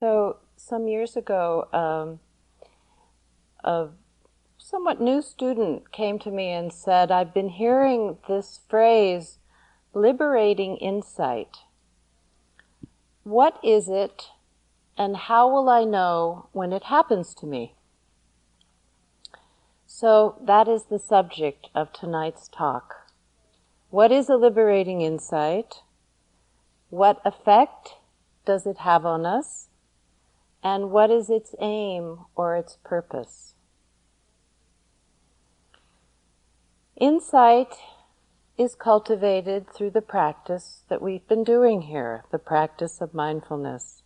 So, 0.00 0.38
some 0.56 0.88
years 0.88 1.14
ago, 1.14 1.68
um, 1.74 2.20
a 3.62 3.88
somewhat 4.56 4.98
new 4.98 5.20
student 5.20 5.92
came 5.92 6.18
to 6.20 6.30
me 6.30 6.52
and 6.52 6.72
said, 6.72 7.10
I've 7.10 7.34
been 7.34 7.50
hearing 7.50 8.16
this 8.26 8.60
phrase, 8.66 9.40
liberating 9.92 10.78
insight. 10.78 11.58
What 13.24 13.60
is 13.62 13.90
it, 13.90 14.28
and 14.96 15.18
how 15.18 15.52
will 15.52 15.68
I 15.68 15.84
know 15.84 16.48
when 16.52 16.72
it 16.72 16.84
happens 16.84 17.34
to 17.34 17.46
me? 17.46 17.74
So, 19.86 20.36
that 20.40 20.66
is 20.66 20.84
the 20.84 20.98
subject 20.98 21.68
of 21.74 21.92
tonight's 21.92 22.48
talk. 22.48 23.10
What 23.90 24.10
is 24.10 24.30
a 24.30 24.36
liberating 24.36 25.02
insight? 25.02 25.82
What 26.88 27.20
effect 27.22 27.96
does 28.46 28.66
it 28.66 28.78
have 28.78 29.04
on 29.04 29.26
us? 29.26 29.66
And 30.62 30.90
what 30.90 31.10
is 31.10 31.30
its 31.30 31.54
aim 31.60 32.18
or 32.34 32.56
its 32.56 32.76
purpose. 32.84 33.54
Insight 36.96 37.74
is 38.58 38.74
cultivated 38.74 39.66
through 39.72 39.90
the 39.90 40.02
practice 40.02 40.82
that 40.90 41.00
we've 41.00 41.26
been 41.26 41.44
doing 41.44 41.82
here, 41.82 42.24
the 42.30 42.38
practice 42.38 43.00
of 43.00 43.14
mindfulness. 43.14 44.02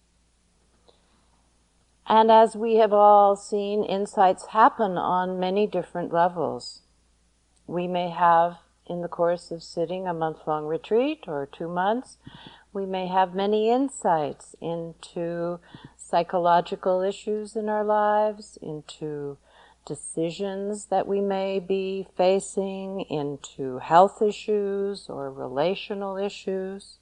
And 2.06 2.30
as 2.30 2.55
we 2.55 2.77
have 2.77 2.92
all 2.92 3.34
seen, 3.34 3.83
insights 3.83 4.47
happen 4.47 4.97
on 4.97 5.41
many 5.41 5.66
different 5.66 6.12
levels. 6.12 6.83
We 7.66 7.89
may 7.89 8.11
have, 8.11 8.59
in 8.86 9.00
the 9.00 9.09
course 9.09 9.50
of 9.50 9.62
sitting 9.62 10.06
a 10.06 10.14
month 10.14 10.47
long 10.47 10.66
retreat 10.66 11.25
or 11.27 11.48
two 11.50 11.69
months, 11.69 12.19
we 12.73 12.86
may 12.86 13.09
have 13.09 13.34
many 13.34 13.70
insights 13.70 14.55
into 14.61 15.59
psychological 16.14 17.00
issues 17.02 17.56
in 17.56 17.68
our 17.68 17.82
lives, 17.82 18.56
into 18.62 19.36
decisions 19.84 20.86
that 20.86 21.08
we 21.08 21.20
may 21.20 21.58
be 21.58 22.06
facing, 22.16 23.00
into 23.11 23.78
health 23.78 24.22
issues 24.22 25.06
or 25.08 25.28
relational 25.28 26.16
issues. 26.16 26.98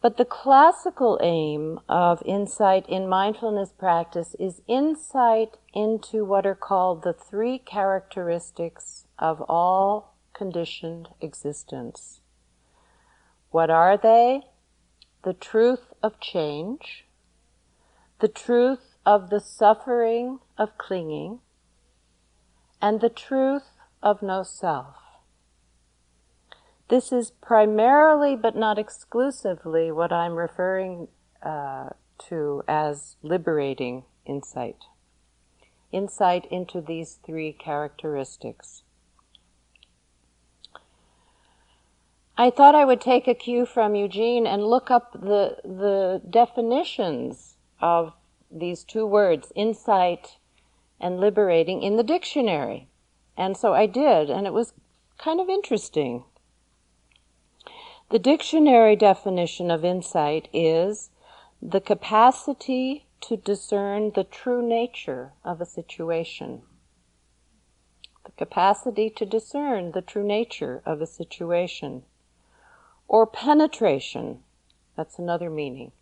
But 0.00 0.18
the 0.18 0.24
classical 0.24 1.18
aim 1.20 1.80
of 1.88 2.22
insight 2.24 2.88
in 2.88 3.08
mindfulness 3.08 3.72
practice 3.76 4.36
is 4.38 4.62
insight 4.68 5.56
into 5.74 6.24
what 6.24 6.46
are 6.46 6.54
called 6.54 7.02
the 7.02 7.12
three 7.12 7.58
characteristics 7.58 9.06
of 9.18 9.42
all 9.48 10.14
conditioned 10.32 11.08
existence. 11.20 12.20
What 13.50 13.68
are 13.68 13.96
they? 13.96 14.42
The 15.24 15.34
truth 15.34 15.92
of 16.04 16.20
change, 16.20 17.05
the 18.18 18.28
truth 18.28 18.96
of 19.04 19.30
the 19.30 19.40
suffering 19.40 20.38
of 20.56 20.78
clinging, 20.78 21.40
and 22.80 23.00
the 23.00 23.10
truth 23.10 23.72
of 24.02 24.22
no 24.22 24.42
self. 24.42 24.96
This 26.88 27.12
is 27.12 27.30
primarily, 27.30 28.36
but 28.36 28.56
not 28.56 28.78
exclusively, 28.78 29.90
what 29.90 30.12
I'm 30.12 30.36
referring 30.36 31.08
uh, 31.42 31.90
to 32.28 32.62
as 32.66 33.16
liberating 33.22 34.04
insight. 34.24 34.84
Insight 35.92 36.46
into 36.50 36.80
these 36.80 37.18
three 37.24 37.52
characteristics. 37.52 38.82
I 42.38 42.50
thought 42.50 42.74
I 42.74 42.84
would 42.84 43.00
take 43.00 43.26
a 43.26 43.34
cue 43.34 43.66
from 43.66 43.94
Eugene 43.94 44.46
and 44.46 44.62
look 44.62 44.90
up 44.90 45.12
the, 45.12 45.56
the 45.64 46.22
definitions 46.28 47.55
of 47.80 48.14
these 48.50 48.84
two 48.84 49.06
words, 49.06 49.52
insight 49.54 50.38
and 51.00 51.20
liberating, 51.20 51.82
in 51.82 51.96
the 51.96 52.02
dictionary. 52.02 52.88
And 53.36 53.56
so 53.56 53.74
I 53.74 53.86
did, 53.86 54.30
and 54.30 54.46
it 54.46 54.52
was 54.52 54.72
kind 55.18 55.40
of 55.40 55.48
interesting. 55.48 56.24
The 58.10 58.18
dictionary 58.18 58.96
definition 58.96 59.70
of 59.70 59.84
insight 59.84 60.48
is 60.52 61.10
the 61.60 61.80
capacity 61.80 63.06
to 63.22 63.36
discern 63.36 64.12
the 64.14 64.24
true 64.24 64.66
nature 64.66 65.32
of 65.44 65.60
a 65.60 65.66
situation. 65.66 66.62
The 68.24 68.32
capacity 68.32 69.10
to 69.10 69.26
discern 69.26 69.92
the 69.92 70.02
true 70.02 70.24
nature 70.24 70.82
of 70.86 71.00
a 71.00 71.06
situation. 71.06 72.04
Or 73.08 73.26
penetration, 73.26 74.40
that's 74.96 75.18
another 75.18 75.50
meaning. 75.50 75.92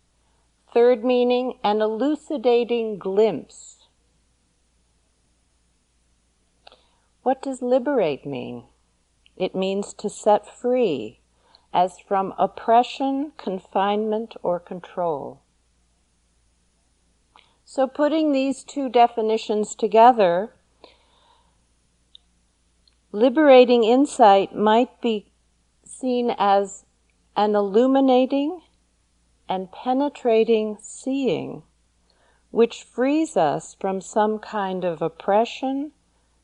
Third 0.75 1.05
meaning, 1.05 1.57
an 1.63 1.81
elucidating 1.81 2.99
glimpse. 2.99 3.87
What 7.23 7.41
does 7.41 7.61
liberate 7.61 8.25
mean? 8.25 8.65
It 9.37 9.55
means 9.55 9.93
to 9.93 10.09
set 10.09 10.45
free, 10.45 11.21
as 11.73 11.97
from 11.99 12.33
oppression, 12.37 13.31
confinement, 13.37 14.35
or 14.43 14.59
control. 14.59 15.39
So, 17.63 17.87
putting 17.87 18.33
these 18.33 18.65
two 18.65 18.89
definitions 18.89 19.75
together, 19.75 20.55
liberating 23.13 23.85
insight 23.85 24.53
might 24.53 24.99
be 24.99 25.31
seen 25.85 26.35
as 26.37 26.83
an 27.37 27.55
illuminating 27.55 28.59
and 29.47 29.71
penetrating 29.71 30.77
seeing, 30.81 31.63
which 32.51 32.83
frees 32.83 33.37
us 33.37 33.75
from 33.79 34.01
some 34.01 34.39
kind 34.39 34.83
of 34.83 35.01
oppression, 35.01 35.91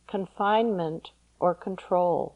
confinement, 0.08 1.12
or 1.40 1.56
control. 1.56 2.36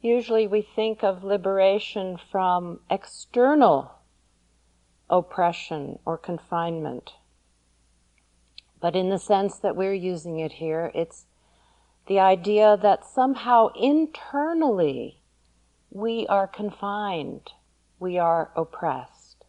Usually 0.00 0.46
we 0.46 0.62
think 0.62 1.02
of 1.02 1.24
liberation 1.24 2.16
from 2.16 2.80
external 2.88 3.92
oppression 5.10 5.98
or 6.04 6.16
confinement. 6.16 7.14
But 8.80 8.94
in 8.94 9.08
the 9.08 9.18
sense 9.18 9.58
that 9.58 9.74
we're 9.74 9.94
using 9.94 10.38
it 10.38 10.52
here, 10.52 10.92
it's 10.94 11.26
the 12.06 12.20
idea 12.20 12.76
that 12.80 13.04
somehow 13.04 13.68
internally 13.74 15.22
we 15.90 16.26
are 16.28 16.46
confined 16.46 17.52
we 17.98 18.18
are 18.18 18.50
oppressed. 18.56 19.44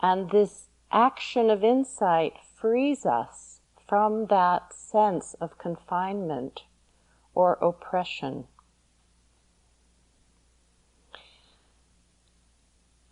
And 0.00 0.30
this 0.30 0.66
action 0.90 1.50
of 1.50 1.62
insight 1.62 2.34
frees 2.56 3.06
us 3.06 3.60
from 3.88 4.26
that 4.26 4.72
sense 4.72 5.34
of 5.40 5.58
confinement 5.58 6.62
or 7.34 7.54
oppression. 7.54 8.44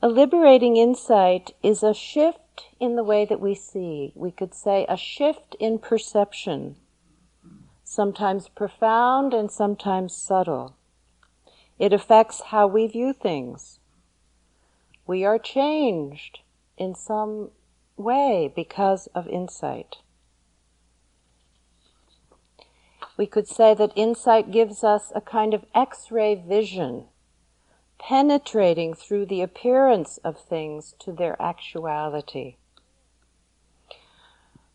A 0.00 0.09
liberating 0.09 0.77
insight 0.77 1.55
is 1.60 1.83
a 1.83 1.93
shift 1.93 2.66
in 2.78 2.95
the 2.95 3.03
way 3.03 3.25
that 3.25 3.41
we 3.41 3.55
see. 3.55 4.12
We 4.15 4.31
could 4.31 4.55
say 4.55 4.87
a 4.89 4.97
shift 4.97 5.56
in 5.59 5.81
perception, 5.81 6.77
sometimes 7.83 8.49
profound 8.49 9.34
and 9.34 9.50
sometimes 9.50 10.15
subtle. 10.15 10.77
It 11.81 11.93
affects 11.93 12.43
how 12.43 12.69
we 12.69 12.87
view 12.87 13.12
things, 13.12 13.78
we 15.09 15.25
are 15.25 15.39
changed 15.39 16.41
in 16.77 16.95
some 16.95 17.51
way 17.97 18.53
because 18.55 19.07
of 19.15 19.27
insight. 19.27 19.97
We 23.17 23.27
could 23.27 23.49
say 23.49 23.73
that 23.73 23.97
insight 23.97 24.51
gives 24.51 24.85
us 24.85 25.11
a 25.15 25.23
kind 25.23 25.55
of 25.55 25.65
x 25.75 26.11
ray 26.11 26.35
vision, 26.35 27.07
penetrating 27.99 28.93
through 28.93 29.27
the 29.27 29.41
appearance 29.41 30.19
of 30.19 30.39
things 30.39 30.95
to 30.99 31.11
their 31.11 31.41
actuality. 31.41 32.57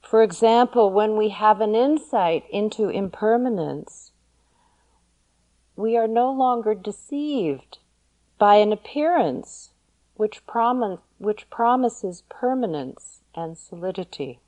For 0.02 0.24
example, 0.24 0.92
when 0.92 1.16
we 1.16 1.30
have 1.30 1.62
an 1.62 1.76
insight 1.76 2.44
into 2.50 2.90
impermanence, 2.90 4.12
we 5.76 5.96
are 5.96 6.08
no 6.08 6.32
longer 6.32 6.74
deceived 6.74 7.78
by 8.40 8.56
an 8.56 8.74
appearance 8.74 9.70
which, 10.16 10.46
prom- 10.46 11.00
which 11.18 11.50
promises 11.50 12.24
permanence 12.30 13.22
and 13.36 13.58
solidity. 13.58 14.40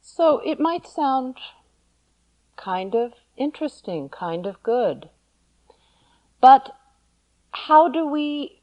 So 0.00 0.38
it 0.38 0.58
might 0.58 0.86
sound 0.86 1.36
kind 2.56 2.94
of 2.94 3.12
interesting, 3.36 4.08
kind 4.08 4.46
of 4.46 4.62
good. 4.62 5.10
But 6.40 6.74
how 7.50 7.88
do 7.88 8.06
we 8.06 8.62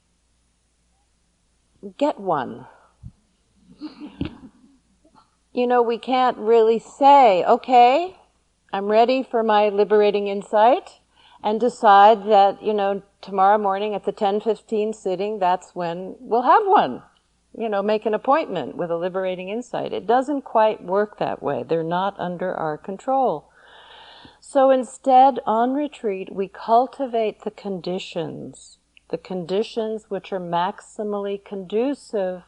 get 1.97 2.19
one? 2.19 2.65
you 5.53 5.67
know, 5.67 5.81
we 5.81 5.97
can't 5.97 6.37
really 6.37 6.79
say, 6.79 7.43
okay, 7.45 8.17
I'm 8.71 8.87
ready 8.87 9.21
for 9.21 9.43
my 9.43 9.69
liberating 9.69 10.27
insight 10.27 10.99
and 11.43 11.59
decide 11.59 12.25
that, 12.25 12.63
you 12.63 12.73
know, 12.73 13.01
tomorrow 13.21 13.57
morning 13.57 13.93
at 13.93 14.05
the 14.05 14.13
10:15 14.13 14.93
sitting, 14.93 15.39
that's 15.39 15.75
when 15.75 16.15
we'll 16.19 16.43
have 16.43 16.65
one. 16.65 17.03
You 17.55 17.69
know, 17.69 17.83
make 17.83 18.05
an 18.05 18.13
appointment 18.13 18.75
with 18.75 18.89
a 18.89 18.97
liberating 18.97 19.49
insight. 19.49 19.93
It 19.93 20.07
doesn't 20.07 20.41
quite 20.43 20.83
work 20.83 21.17
that 21.19 21.43
way. 21.43 21.63
They're 21.63 21.83
not 21.83 22.19
under 22.19 22.53
our 22.53 22.77
control. 22.77 23.49
So 24.39 24.71
instead, 24.71 25.39
on 25.45 25.73
retreat, 25.73 26.33
we 26.33 26.47
cultivate 26.47 27.41
the 27.41 27.51
conditions, 27.51 28.79
the 29.09 29.17
conditions 29.17 30.09
which 30.09 30.33
are 30.33 30.39
maximally 30.39 31.43
conducive 31.43 32.43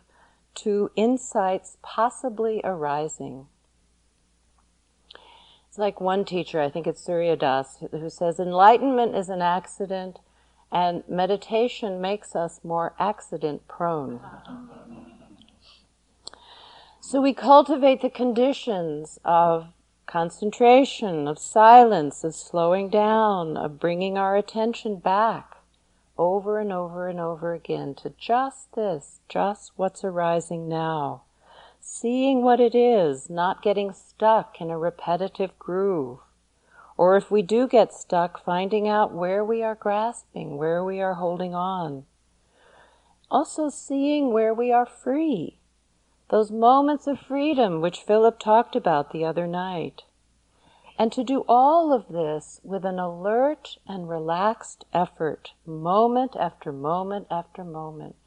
to 0.55 0.89
insights 0.95 1.77
possibly 1.81 2.61
arising. 2.63 3.47
It's 5.75 5.79
like 5.81 5.99
one 5.99 6.23
teacher, 6.23 6.61
I 6.61 6.69
think 6.69 6.87
it's 6.87 7.03
Surya 7.03 7.35
Das, 7.35 7.79
who 7.91 8.09
says 8.09 8.39
enlightenment 8.39 9.13
is 9.13 9.27
an 9.27 9.41
accident 9.41 10.19
and 10.71 11.03
meditation 11.05 11.99
makes 11.99 12.33
us 12.33 12.61
more 12.63 12.93
accident 12.97 13.67
prone. 13.67 14.21
So 17.01 17.19
we 17.19 17.33
cultivate 17.33 18.01
the 18.01 18.09
conditions 18.09 19.19
of 19.25 19.67
concentration, 20.05 21.27
of 21.27 21.37
silence, 21.37 22.23
of 22.23 22.35
slowing 22.35 22.87
down, 22.87 23.57
of 23.57 23.77
bringing 23.77 24.17
our 24.17 24.37
attention 24.37 24.95
back 24.95 25.57
over 26.17 26.57
and 26.57 26.71
over 26.71 27.09
and 27.09 27.19
over 27.19 27.53
again 27.53 27.95
to 27.95 28.13
just 28.17 28.75
this, 28.75 29.19
just 29.27 29.73
what's 29.75 30.05
arising 30.05 30.69
now 30.69 31.23
seeing 31.87 32.41
what 32.41 32.59
it 32.59 32.73
is, 32.73 33.29
not 33.29 33.61
getting 33.61 33.93
stuck 33.93 34.59
in 34.59 34.71
a 34.71 34.77
repetitive 34.77 35.57
groove. 35.59 36.17
Or 36.97 37.15
if 37.15 37.29
we 37.29 37.43
do 37.43 37.67
get 37.67 37.93
stuck, 37.93 38.43
finding 38.43 38.87
out 38.87 39.13
where 39.13 39.45
we 39.45 39.61
are 39.61 39.75
grasping, 39.75 40.57
where 40.57 40.83
we 40.83 40.99
are 40.99 41.13
holding 41.13 41.53
on. 41.53 42.05
Also 43.29 43.69
seeing 43.69 44.33
where 44.33 44.51
we 44.51 44.71
are 44.71 44.87
free. 44.87 45.59
Those 46.29 46.49
moments 46.49 47.05
of 47.05 47.19
freedom 47.19 47.81
which 47.81 48.01
Philip 48.01 48.39
talked 48.39 48.75
about 48.75 49.11
the 49.11 49.23
other 49.23 49.45
night. 49.45 50.05
And 50.97 51.11
to 51.11 51.23
do 51.23 51.45
all 51.47 51.93
of 51.93 52.07
this 52.07 52.61
with 52.63 52.83
an 52.83 52.97
alert 52.97 53.77
and 53.87 54.09
relaxed 54.09 54.85
effort, 54.91 55.51
moment 55.67 56.35
after 56.35 56.71
moment 56.71 57.27
after 57.29 57.63
moment. 57.63 58.24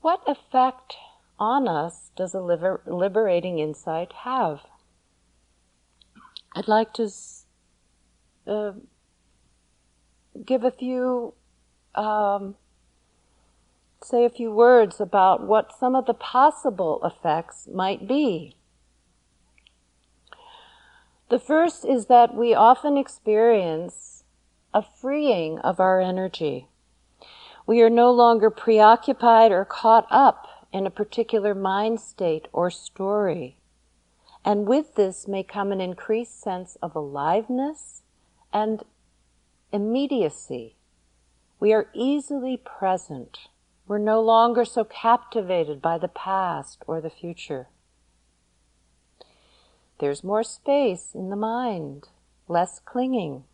What 0.00 0.22
effect 0.26 0.96
on 1.38 1.68
us 1.68 2.10
does 2.16 2.34
a 2.34 2.40
liber- 2.40 2.82
liberating 2.86 3.58
insight 3.58 4.12
have? 4.24 4.60
I'd 6.54 6.68
like 6.68 6.92
to 6.94 7.08
uh, 8.46 8.72
give 10.44 10.64
a 10.64 10.70
few, 10.70 11.34
um, 11.94 12.56
say 14.02 14.24
a 14.24 14.30
few 14.30 14.50
words 14.50 15.00
about 15.00 15.46
what 15.46 15.76
some 15.78 15.94
of 15.94 16.06
the 16.06 16.14
possible 16.14 17.00
effects 17.04 17.68
might 17.72 18.08
be. 18.08 18.56
The 21.28 21.38
first 21.38 21.84
is 21.84 22.06
that 22.06 22.34
we 22.34 22.54
often 22.54 22.96
experience 22.96 24.24
a 24.72 24.82
freeing 24.82 25.58
of 25.58 25.78
our 25.78 26.00
energy. 26.00 26.69
We 27.70 27.82
are 27.82 27.88
no 27.88 28.10
longer 28.10 28.50
preoccupied 28.50 29.52
or 29.52 29.64
caught 29.64 30.08
up 30.10 30.66
in 30.72 30.88
a 30.88 30.90
particular 30.90 31.54
mind 31.54 32.00
state 32.00 32.48
or 32.52 32.68
story. 32.68 33.58
And 34.44 34.66
with 34.66 34.96
this 34.96 35.28
may 35.28 35.44
come 35.44 35.70
an 35.70 35.80
increased 35.80 36.40
sense 36.40 36.76
of 36.82 36.96
aliveness 36.96 38.02
and 38.52 38.82
immediacy. 39.72 40.74
We 41.60 41.72
are 41.72 41.90
easily 41.94 42.56
present. 42.56 43.38
We're 43.86 43.98
no 43.98 44.20
longer 44.20 44.64
so 44.64 44.82
captivated 44.82 45.80
by 45.80 45.96
the 45.96 46.08
past 46.08 46.82
or 46.88 47.00
the 47.00 47.08
future. 47.08 47.68
There's 50.00 50.24
more 50.24 50.42
space 50.42 51.14
in 51.14 51.30
the 51.30 51.36
mind, 51.36 52.08
less 52.48 52.80
clinging. 52.80 53.44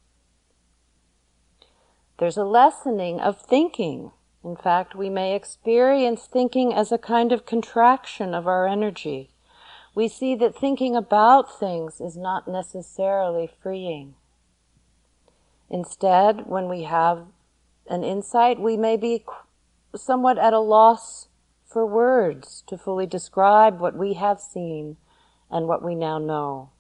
There's 2.19 2.39
a 2.39 2.45
lessening 2.45 3.21
of 3.21 3.41
thinking. 3.41 4.13
In 4.43 4.57
fact, 4.57 4.95
we 4.95 5.11
may 5.11 5.35
experience 5.35 6.27
thinking 6.27 6.73
as 6.73 6.91
a 6.91 6.99
kind 6.99 7.31
of 7.31 7.45
contraction 7.45 8.33
of 8.33 8.47
our 8.47 8.67
energy. 8.67 9.31
We 9.95 10.09
see 10.09 10.35
that 10.37 10.57
thinking 10.57 10.97
about 10.97 11.59
things 11.59 12.01
is 12.01 12.17
not 12.17 12.49
necessarily 12.49 13.51
freeing. 13.63 14.15
Instead, 15.69 16.47
when 16.47 16.69
we 16.69 16.85
have 16.85 17.27
an 17.89 18.05
insight, 18.05 18.61
we 18.61 18.77
may 18.77 18.97
be 18.97 19.25
somewhat 19.95 20.39
at 20.39 20.53
a 20.53 20.61
loss 20.61 21.29
for 21.67 21.85
words 21.85 22.63
to 22.67 22.79
fully 22.79 23.07
describe 23.07 23.81
what 23.81 23.97
we 23.97 24.15
have 24.15 24.41
seen 24.41 24.97
and 25.51 25.67
what 25.67 25.85
we 25.85 25.95
now 25.95 26.19
know. 26.19 26.71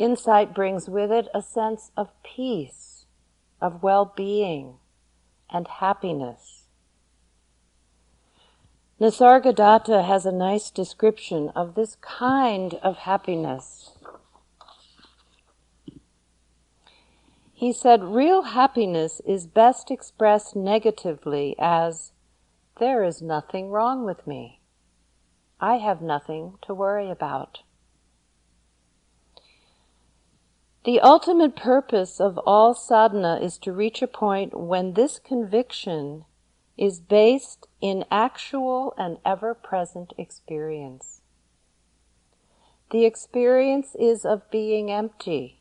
Insight 0.00 0.54
brings 0.54 0.88
with 0.88 1.12
it 1.12 1.28
a 1.34 1.42
sense 1.42 1.90
of 1.94 2.08
peace, 2.22 3.04
of 3.60 3.82
well 3.82 4.14
being, 4.16 4.78
and 5.50 5.68
happiness. 5.68 6.62
Nisargadatta 8.98 10.02
has 10.02 10.24
a 10.24 10.32
nice 10.32 10.70
description 10.70 11.50
of 11.50 11.74
this 11.74 11.96
kind 12.00 12.76
of 12.82 12.96
happiness. 13.00 13.90
He 17.52 17.70
said, 17.70 18.02
Real 18.02 18.40
happiness 18.40 19.20
is 19.26 19.46
best 19.46 19.90
expressed 19.90 20.56
negatively 20.56 21.54
as, 21.58 22.12
There 22.78 23.04
is 23.04 23.20
nothing 23.20 23.68
wrong 23.68 24.06
with 24.06 24.26
me. 24.26 24.60
I 25.60 25.74
have 25.76 26.00
nothing 26.00 26.54
to 26.62 26.72
worry 26.72 27.10
about. 27.10 27.58
The 30.82 31.00
ultimate 31.00 31.56
purpose 31.56 32.20
of 32.20 32.38
all 32.46 32.72
sadhana 32.72 33.38
is 33.42 33.58
to 33.58 33.72
reach 33.72 34.00
a 34.00 34.06
point 34.06 34.58
when 34.58 34.94
this 34.94 35.18
conviction 35.18 36.24
is 36.78 37.00
based 37.00 37.66
in 37.82 38.06
actual 38.10 38.94
and 38.96 39.18
ever 39.22 39.52
present 39.52 40.14
experience. 40.16 41.20
The 42.92 43.04
experience 43.04 43.94
is 43.94 44.24
of 44.24 44.50
being 44.50 44.90
empty, 44.90 45.60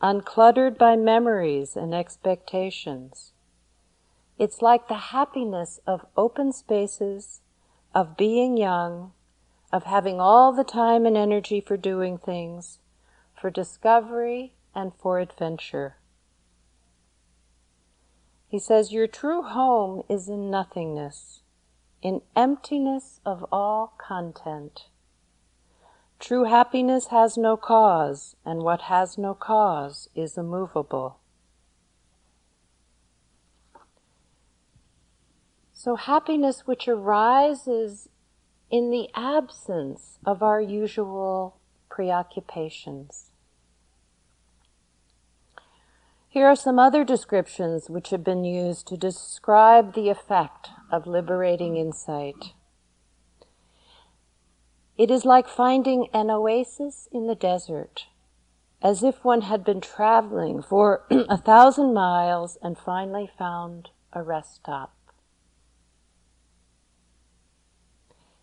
uncluttered 0.00 0.78
by 0.78 0.96
memories 0.96 1.76
and 1.76 1.94
expectations. 1.94 3.34
It's 4.38 4.62
like 4.62 4.88
the 4.88 5.12
happiness 5.12 5.80
of 5.86 6.06
open 6.16 6.54
spaces, 6.54 7.42
of 7.94 8.16
being 8.16 8.56
young, 8.56 9.12
of 9.70 9.82
having 9.82 10.18
all 10.18 10.50
the 10.50 10.64
time 10.64 11.04
and 11.04 11.16
energy 11.16 11.60
for 11.60 11.76
doing 11.76 12.16
things 12.16 12.78
for 13.36 13.50
discovery 13.50 14.52
and 14.76 14.92
for 14.94 15.18
adventure. 15.18 15.96
He 18.46 18.60
says, 18.60 18.92
Your 18.92 19.08
true 19.08 19.42
home 19.42 20.04
is 20.08 20.28
in 20.28 20.50
nothingness, 20.50 21.40
in 22.02 22.20
emptiness 22.36 23.20
of 23.26 23.44
all 23.50 23.94
content. 23.98 24.82
True 26.20 26.44
happiness 26.44 27.08
has 27.08 27.36
no 27.36 27.56
cause, 27.56 28.36
and 28.44 28.62
what 28.62 28.82
has 28.82 29.18
no 29.18 29.34
cause 29.34 30.08
is 30.14 30.38
immovable. 30.38 31.18
So, 35.72 35.96
happiness 35.96 36.66
which 36.66 36.88
arises 36.88 38.08
in 38.70 38.90
the 38.90 39.08
absence 39.14 40.18
of 40.24 40.42
our 40.42 40.60
usual 40.60 41.58
preoccupations. 41.88 43.25
Here 46.36 46.48
are 46.48 46.54
some 46.54 46.78
other 46.78 47.02
descriptions 47.02 47.88
which 47.88 48.10
have 48.10 48.22
been 48.22 48.44
used 48.44 48.86
to 48.88 48.98
describe 48.98 49.94
the 49.94 50.10
effect 50.10 50.68
of 50.92 51.06
liberating 51.06 51.78
insight. 51.78 52.52
It 54.98 55.10
is 55.10 55.24
like 55.24 55.48
finding 55.48 56.08
an 56.12 56.30
oasis 56.30 57.08
in 57.10 57.26
the 57.26 57.34
desert, 57.34 58.08
as 58.82 59.02
if 59.02 59.24
one 59.24 59.40
had 59.48 59.64
been 59.64 59.80
traveling 59.80 60.60
for 60.60 61.06
a 61.10 61.38
thousand 61.38 61.94
miles 61.94 62.58
and 62.60 62.76
finally 62.76 63.30
found 63.38 63.88
a 64.12 64.22
rest 64.22 64.56
stop. 64.56 64.94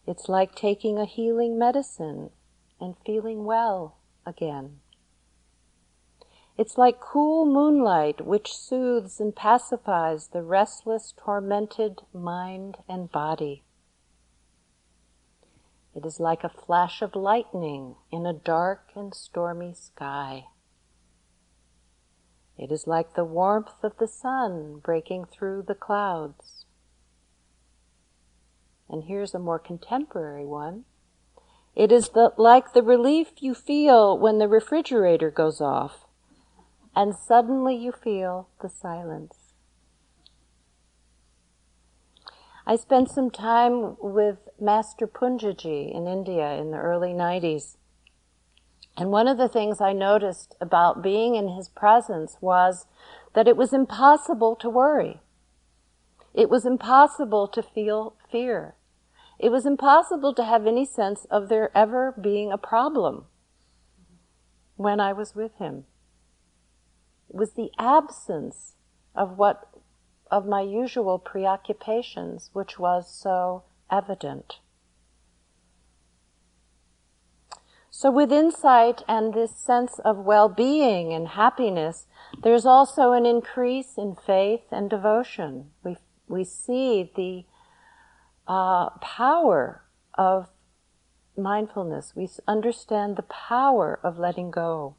It's 0.08 0.28
like 0.28 0.56
taking 0.56 0.98
a 0.98 1.06
healing 1.06 1.60
medicine 1.60 2.32
and 2.82 2.96
feeling 3.06 3.46
well 3.46 3.98
again. 4.26 4.80
It's 6.58 6.78
like 6.78 7.00
cool 7.00 7.46
moonlight 7.46 8.26
which 8.26 8.56
soothes 8.56 9.20
and 9.20 9.36
pacifies 9.36 10.28
the 10.28 10.44
restless, 10.44 11.14
tormented 11.18 12.02
mind 12.14 12.78
and 12.88 13.12
body. 13.12 13.64
It 15.96 16.06
is 16.06 16.20
like 16.20 16.44
a 16.44 16.50
flash 16.50 17.02
of 17.02 17.16
lightning 17.16 17.96
in 18.12 18.26
a 18.26 18.34
dark 18.34 18.92
and 18.96 19.14
stormy 19.14 19.74
sky. 19.74 20.46
It 22.58 22.72
is 22.72 22.86
like 22.86 23.16
the 23.16 23.26
warmth 23.26 23.84
of 23.84 23.98
the 23.98 24.08
sun 24.08 24.80
breaking 24.84 25.26
through 25.26 25.64
the 25.64 25.76
clouds. 25.76 26.66
And 28.88 29.06
here's 29.06 29.34
a 29.34 29.40
more 29.40 29.60
contemporary 29.60 30.46
one. 30.46 30.86
It 31.76 31.92
is 31.92 32.10
the, 32.10 32.32
like 32.38 32.74
the 32.74 32.84
relief 32.84 33.42
you 33.42 33.56
feel 33.56 34.16
when 34.18 34.38
the 34.38 34.48
refrigerator 34.48 35.32
goes 35.32 35.60
off, 35.60 36.06
and 36.96 37.16
suddenly 37.16 37.76
you 37.76 37.92
feel 37.92 38.50
the 38.62 38.70
silence. 38.70 39.54
I 42.66 42.78
spent 42.78 43.10
some 43.10 43.30
time 43.30 43.98
with 44.00 44.48
Master 44.60 45.06
Punjaji 45.06 45.94
in 45.94 46.08
India 46.08 46.54
in 46.54 46.72
the 46.72 46.78
early 46.78 47.10
90s. 47.10 47.76
And 48.96 49.12
one 49.12 49.28
of 49.28 49.38
the 49.38 49.50
things 49.50 49.82
I 49.82 49.92
noticed 49.92 50.56
about 50.62 51.02
being 51.02 51.36
in 51.36 51.50
his 51.50 51.68
presence 51.68 52.38
was 52.40 52.86
that 53.34 53.48
it 53.48 53.58
was 53.58 53.74
impossible 53.74 54.56
to 54.58 54.70
worry. 54.70 55.20
It 56.34 56.50
was 56.50 56.66
impossible 56.66 57.48
to 57.50 57.62
feel 57.62 58.16
fear. 58.32 58.76
It 59.40 59.50
was 59.50 59.66
impossible 59.66 60.34
to 60.36 60.44
have 60.44 60.66
any 60.66 60.86
sense 60.86 61.26
of 61.26 61.50
there 61.50 61.76
ever 61.76 62.14
being 62.20 62.52
a 62.52 62.58
problem 62.58 63.26
when 64.78 65.00
I 65.00 65.12
was 65.12 65.36
with 65.36 65.56
him. 65.56 65.86
Was 67.34 67.54
the 67.54 67.72
absence 67.78 68.76
of 69.14 69.38
what 69.38 69.74
of 70.34 70.48
my 70.48 70.62
usual 70.62 71.20
preoccupations 71.20 72.50
which 72.54 72.80
was 72.80 73.08
so 73.08 73.64
evident. 73.92 74.58
So, 77.92 78.10
with 78.10 78.32
insight 78.32 79.04
and 79.08 79.36
this 79.36 79.56
sense 79.56 80.00
of 80.00 80.18
well 80.18 80.50
being 80.50 81.14
and 81.14 81.28
happiness, 81.28 82.08
there's 82.42 82.66
also 82.66 83.12
an 83.12 83.28
increase 83.28 83.96
in 83.96 84.16
faith 84.16 84.64
and 84.72 84.90
devotion. 84.90 85.70
We, 85.84 85.98
we 86.28 86.44
see 86.44 87.12
the 87.16 87.46
uh, 88.52 88.90
power 89.00 89.84
of 90.16 90.48
mindfulness, 91.38 92.14
we 92.16 92.28
understand 92.48 93.18
the 93.18 93.24
power 93.24 94.00
of 94.04 94.18
letting 94.18 94.50
go. 94.50 94.96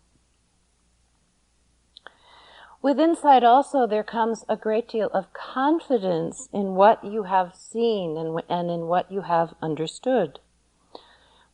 With 2.85 3.00
insight 3.00 3.43
also 3.43 3.87
there 3.87 4.05
comes 4.05 4.45
a 4.47 4.59
great 4.59 4.87
deal 4.88 5.09
of 5.14 5.33
confidence 5.33 6.50
in 6.53 6.75
what 6.75 7.03
you 7.03 7.23
have 7.23 7.55
seen 7.55 8.19
and, 8.19 8.43
and 8.47 8.71
in 8.71 8.88
what 8.88 9.11
you 9.11 9.23
have 9.23 9.55
understood. 9.62 10.38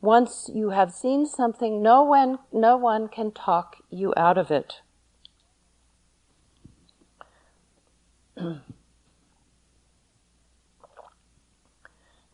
Once 0.01 0.51
you 0.53 0.71
have 0.71 0.93
seen 0.93 1.27
something, 1.27 1.81
no 1.81 2.03
one, 2.03 2.41
no 2.53 2.77
one 2.77 3.07
can 3.07 3.31
talk 3.31 3.77
you 3.91 4.13
out 4.17 4.37
of 4.37 4.51
it. 4.51 4.81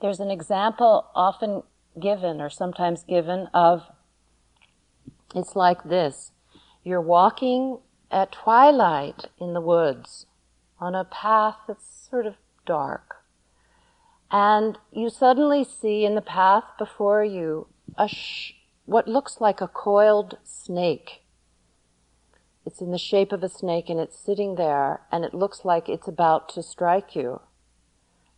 There's 0.01 0.21
an 0.21 0.31
example 0.31 1.09
often 1.15 1.65
given 2.01 2.41
or 2.41 2.49
sometimes 2.49 3.03
given 3.03 3.49
of 3.53 3.91
it's 5.35 5.55
like 5.55 5.85
this. 5.85 6.33
You're 6.83 7.03
walking 7.03 7.81
at 8.11 8.33
twilight 8.33 9.27
in 9.39 9.53
the 9.53 9.61
woods 9.61 10.27
on 10.79 10.95
a 10.95 11.05
path 11.05 11.57
that's 11.67 12.09
sort 12.11 12.27
of 12.27 12.37
dark. 12.65 13.17
And 14.31 14.79
you 14.93 15.09
suddenly 15.11 15.65
see 15.65 16.05
in 16.05 16.15
the 16.15 16.21
path 16.21 16.65
before 16.79 17.25
you 17.25 17.69
a 17.97 18.09
sh- 18.09 18.55
what 18.85 19.09
looks 19.09 19.41
like 19.41 19.61
a 19.61 19.69
coiled 19.69 20.39
snake. 20.45 21.23
It's 22.65 22.81
in 22.81 22.91
the 22.91 22.99
shape 22.99 23.33
of 23.33 23.43
a 23.45 23.49
snake 23.49 23.89
and 23.89 24.01
it's 24.01 24.19
sitting 24.19 24.57
there 24.57 25.03
and 25.13 25.25
it 25.25 25.35
looks 25.35 25.65
like 25.65 25.89
it's 25.89 26.09
about 26.09 26.49
to 26.51 26.63
strike 26.63 27.15
you. 27.15 27.41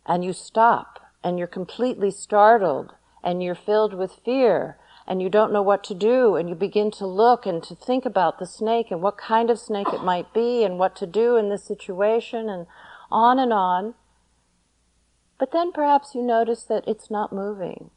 And 0.05 0.23
you 0.23 0.33
stop 0.33 0.99
and 1.23 1.37
you're 1.37 1.47
completely 1.47 2.11
startled 2.11 2.93
and 3.23 3.43
you're 3.43 3.55
filled 3.55 3.93
with 3.93 4.21
fear 4.23 4.77
and 5.09 5.23
you 5.23 5.29
don't 5.29 5.51
know 5.51 5.63
what 5.63 5.83
to 5.85 5.95
do, 5.95 6.35
and 6.35 6.47
you 6.47 6.53
begin 6.53 6.91
to 6.91 7.07
look 7.07 7.47
and 7.47 7.63
to 7.63 7.73
think 7.73 8.05
about 8.05 8.37
the 8.37 8.45
snake 8.45 8.91
and 8.91 9.01
what 9.01 9.17
kind 9.17 9.49
of 9.49 9.57
snake 9.57 9.87
it 9.91 10.03
might 10.03 10.35
be 10.35 10.63
and 10.63 10.77
what 10.77 10.95
to 10.97 11.07
do 11.07 11.35
in 11.35 11.49
this 11.49 11.63
situation, 11.63 12.47
and 12.47 12.67
on 13.09 13.39
and 13.39 13.51
on. 13.51 13.95
But 15.39 15.51
then 15.51 15.71
perhaps 15.71 16.13
you 16.13 16.21
notice 16.21 16.63
that 16.65 16.87
it's 16.87 17.09
not 17.09 17.33
moving. 17.33 17.89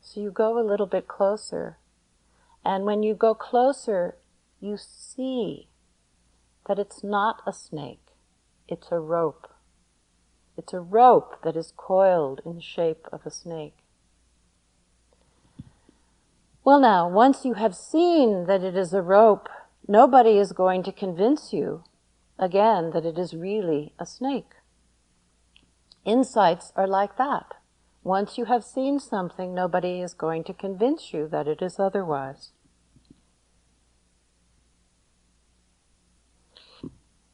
So 0.00 0.20
you 0.20 0.30
go 0.30 0.58
a 0.58 0.64
little 0.64 0.86
bit 0.86 1.06
closer. 1.06 1.76
And 2.64 2.84
when 2.84 3.02
you 3.02 3.14
go 3.14 3.34
closer, 3.34 4.16
you 4.58 4.78
see 4.78 5.68
that 6.66 6.78
it's 6.78 7.04
not 7.04 7.42
a 7.46 7.52
snake, 7.52 8.06
it's 8.68 8.90
a 8.90 9.00
rope. 9.00 9.48
It's 10.56 10.72
a 10.72 10.80
rope 10.80 11.42
that 11.44 11.56
is 11.56 11.74
coiled 11.76 12.40
in 12.46 12.54
the 12.54 12.62
shape 12.62 13.06
of 13.12 13.26
a 13.26 13.30
snake. 13.30 13.81
Well, 16.64 16.78
now, 16.78 17.08
once 17.08 17.44
you 17.44 17.54
have 17.54 17.74
seen 17.74 18.46
that 18.46 18.62
it 18.62 18.76
is 18.76 18.94
a 18.94 19.02
rope, 19.02 19.48
nobody 19.88 20.38
is 20.38 20.52
going 20.52 20.84
to 20.84 20.92
convince 20.92 21.52
you 21.52 21.82
again 22.38 22.90
that 22.90 23.04
it 23.04 23.18
is 23.18 23.34
really 23.34 23.94
a 23.98 24.06
snake. 24.06 24.54
Insights 26.04 26.72
are 26.76 26.86
like 26.86 27.16
that. 27.16 27.54
Once 28.04 28.38
you 28.38 28.44
have 28.44 28.64
seen 28.64 29.00
something, 29.00 29.54
nobody 29.54 30.00
is 30.00 30.14
going 30.14 30.44
to 30.44 30.52
convince 30.52 31.12
you 31.12 31.28
that 31.28 31.48
it 31.48 31.62
is 31.62 31.78
otherwise. 31.80 32.50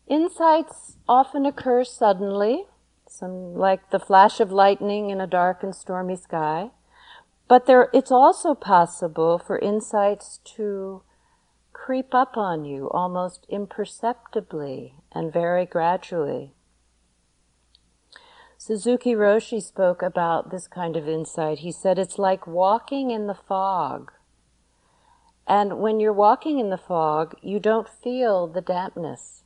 Insights 0.07 0.97
often 1.07 1.45
occur 1.45 1.85
suddenly, 1.85 2.65
some 3.07 3.55
like 3.55 3.91
the 3.91 3.99
flash 3.99 4.41
of 4.41 4.51
lightning 4.51 5.11
in 5.11 5.21
a 5.21 5.27
dark 5.27 5.63
and 5.63 5.75
stormy 5.75 6.17
sky. 6.17 6.71
But 7.49 7.65
there, 7.65 7.89
it's 7.95 8.13
also 8.13 8.55
possible 8.55 9.39
for 9.39 9.59
insights 9.59 10.41
to 10.57 11.03
creep 11.73 12.15
up 12.15 12.37
on 12.37 12.67
you 12.67 12.91
almost 12.91 13.47
imperceptibly 13.49 14.95
and 15.13 15.33
very 15.33 15.65
gradually. 15.65 16.53
Suzuki 18.59 19.15
Roshi 19.15 19.63
spoke 19.63 20.03
about 20.03 20.51
this 20.51 20.67
kind 20.67 20.97
of 20.97 21.09
insight. 21.09 21.61
He 21.61 21.73
said 21.73 21.99
it's 21.99 22.19
like 22.19 22.47
walking 22.47 23.11
in 23.11 23.27
the 23.27 23.35
fog. 23.35 24.13
And 25.47 25.79
when 25.79 26.01
you're 26.01 26.13
walking 26.13 26.59
in 26.59 26.69
the 26.69 26.77
fog, 26.77 27.35
you 27.41 27.59
don't 27.61 27.89
feel 27.89 28.47
the 28.47 28.61
dampness. 28.61 29.45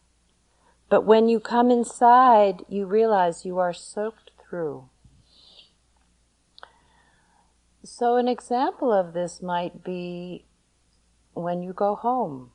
But 0.88 1.04
when 1.04 1.28
you 1.28 1.38
come 1.38 1.70
inside, 1.70 2.64
you 2.68 2.86
realize 2.86 3.44
you 3.44 3.58
are 3.58 3.72
soaked 3.72 4.32
through. 4.42 4.88
So, 7.84 8.14
an 8.16 8.28
example 8.28 8.92
of 8.92 9.12
this 9.12 9.42
might 9.42 9.82
be 9.82 10.44
when 11.34 11.62
you 11.62 11.72
go 11.72 11.96
home. 11.96 12.52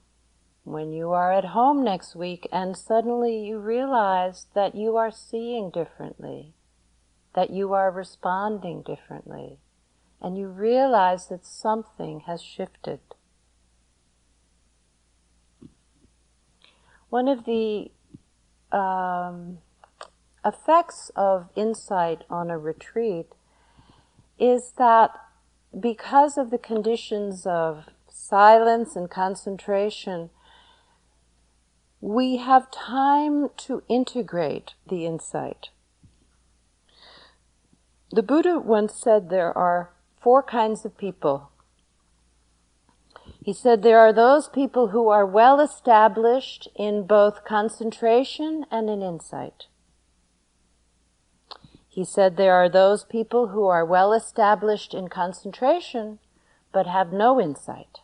When 0.63 0.93
you 0.93 1.12
are 1.12 1.34
at 1.34 1.46
home 1.46 1.84
next 1.84 2.15
week 2.15 2.48
and 2.51 2.77
suddenly 2.77 3.38
you 3.38 3.60
realize 3.60 4.48
that 4.53 4.75
you 4.75 4.96
are 4.96 5.12
seeing 5.12 5.69
differently, 5.69 6.53
that 7.36 7.50
you 7.50 7.74
are 7.74 7.91
responding 7.91 8.84
differently, 8.84 9.60
and 10.22 10.38
you 10.38 10.48
realize 10.48 11.27
that 11.27 11.46
something 11.46 12.22
has 12.22 12.41
shifted. 12.41 13.00
One 17.10 17.27
of 17.27 17.46
the 17.46 17.91
um, 18.72 19.60
effects 20.46 21.12
of 21.15 21.50
insight 21.55 22.24
on 22.29 22.50
a 22.50 22.57
retreat 22.57 23.27
is 24.39 24.74
that 24.77 25.12
because 25.77 26.38
of 26.38 26.50
the 26.50 26.58
conditions 26.58 27.46
of 27.46 27.86
silence 28.10 28.96
and 28.96 29.10
concentration, 29.10 30.29
we 32.01 32.38
have 32.38 32.70
time 32.72 33.50
to 33.58 33.84
integrate 33.88 34.74
the 34.88 35.06
insight. 35.06 35.70
The 38.12 38.24
Buddha 38.24 38.60
once 38.60 38.94
said 38.94 39.29
there 39.29 39.56
are 39.58 39.89
four 40.22 40.41
kinds 40.41 40.86
of 40.86 40.98
people. 40.98 41.50
He 43.44 43.53
said 43.53 43.82
there 43.82 44.00
are 44.00 44.13
those 44.13 44.48
people 44.48 44.89
who 44.89 45.10
are 45.10 45.25
well 45.25 45.60
established 45.60 46.67
in 46.75 47.08
both 47.08 47.46
concentration 47.46 48.65
and 48.70 48.89
in 48.89 49.01
insight. 49.01 49.67
He 51.98 52.06
said 52.06 52.38
there 52.38 52.54
are 52.54 52.70
those 52.70 53.04
people 53.06 53.48
who 53.48 53.66
are 53.66 53.84
well 53.84 54.13
established 54.13 54.94
in 54.94 55.08
concentration 55.08 56.20
but 56.72 56.86
have 56.86 57.12
no 57.12 57.42
insight. 57.42 58.01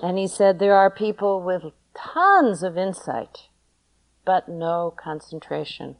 And 0.00 0.16
he 0.16 0.28
said 0.28 0.60
there 0.60 0.76
are 0.76 0.88
people 0.88 1.42
with 1.42 1.72
tons 1.96 2.62
of 2.62 2.78
insight 2.78 3.48
but 4.24 4.48
no 4.48 4.94
concentration. 4.96 5.96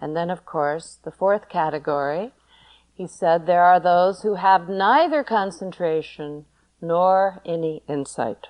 And 0.00 0.16
then, 0.16 0.30
of 0.30 0.46
course, 0.46 1.00
the 1.02 1.10
fourth 1.10 1.48
category, 1.48 2.30
He 2.94 3.08
said, 3.08 3.46
There 3.46 3.64
are 3.64 3.80
those 3.80 4.22
who 4.22 4.36
have 4.36 4.68
neither 4.68 5.24
concentration 5.24 6.44
nor 6.80 7.42
any 7.44 7.82
insight. 7.88 8.46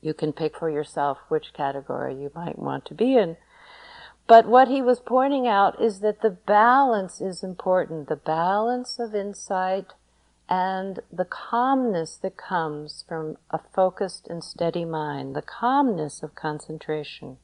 You 0.00 0.14
can 0.14 0.32
pick 0.32 0.56
for 0.56 0.70
yourself 0.70 1.18
which 1.28 1.52
category 1.52 2.14
you 2.14 2.30
might 2.32 2.60
want 2.60 2.84
to 2.84 2.94
be 2.94 3.16
in. 3.16 3.36
But 4.26 4.46
what 4.46 4.68
he 4.68 4.80
was 4.80 5.00
pointing 5.00 5.46
out 5.46 5.80
is 5.80 6.00
that 6.00 6.22
the 6.22 6.30
balance 6.30 7.20
is 7.20 7.42
important 7.42 8.08
the 8.08 8.16
balance 8.16 8.98
of 8.98 9.14
insight 9.14 9.92
and 10.48 11.00
the 11.12 11.24
calmness 11.24 12.16
that 12.16 12.36
comes 12.36 13.04
from 13.08 13.36
a 13.50 13.58
focused 13.58 14.28
and 14.28 14.42
steady 14.44 14.84
mind, 14.84 15.34
the 15.34 15.42
calmness 15.42 16.22
of 16.22 16.34
concentration. 16.34 17.38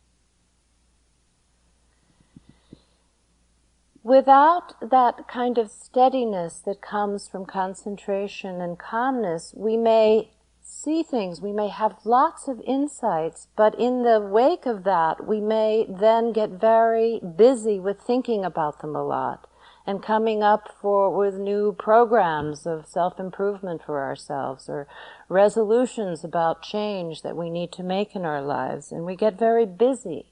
Without 4.03 4.75
that 4.81 5.29
kind 5.29 5.59
of 5.59 5.71
steadiness 5.71 6.61
that 6.61 6.81
comes 6.81 7.29
from 7.29 7.45
concentration 7.45 8.61
and 8.61 8.79
calmness, 8.79 9.53
we 9.57 9.77
may 9.77 10.31
see 10.69 11.03
things, 11.03 11.41
we 11.41 11.53
may 11.53 11.69
have 11.69 11.97
lots 12.05 12.47
of 12.47 12.61
insights, 12.67 13.49
but 13.57 13.75
in 13.79 14.03
the 14.03 14.21
wake 14.21 14.67
of 14.67 14.85
that, 14.85 15.27
we 15.27 15.41
may 15.41 15.87
then 15.89 16.33
get 16.33 16.51
very 16.51 17.21
busy 17.21 17.81
with 17.81 18.01
thinking 18.01 18.45
about 18.45 18.81
them 18.81 18.95
a 18.95 19.05
lot 19.05 19.49
and 19.87 20.03
coming 20.03 20.43
up 20.43 20.69
for 20.83 21.17
with 21.17 21.39
new 21.39 21.73
programs 21.73 22.67
of 22.67 22.87
self-improvement 22.87 23.83
for 23.85 24.03
ourselves 24.03 24.69
or 24.69 24.87
resolutions 25.31 26.23
about 26.23 26.61
change 26.61 27.23
that 27.23 27.37
we 27.37 27.49
need 27.49 27.73
to 27.73 27.83
make 27.83 28.15
in 28.15 28.27
our 28.27 28.43
lives 28.43 28.93
and 28.93 29.07
we 29.07 29.17
get 29.17 29.39
very 29.39 29.65
busy 29.65 30.27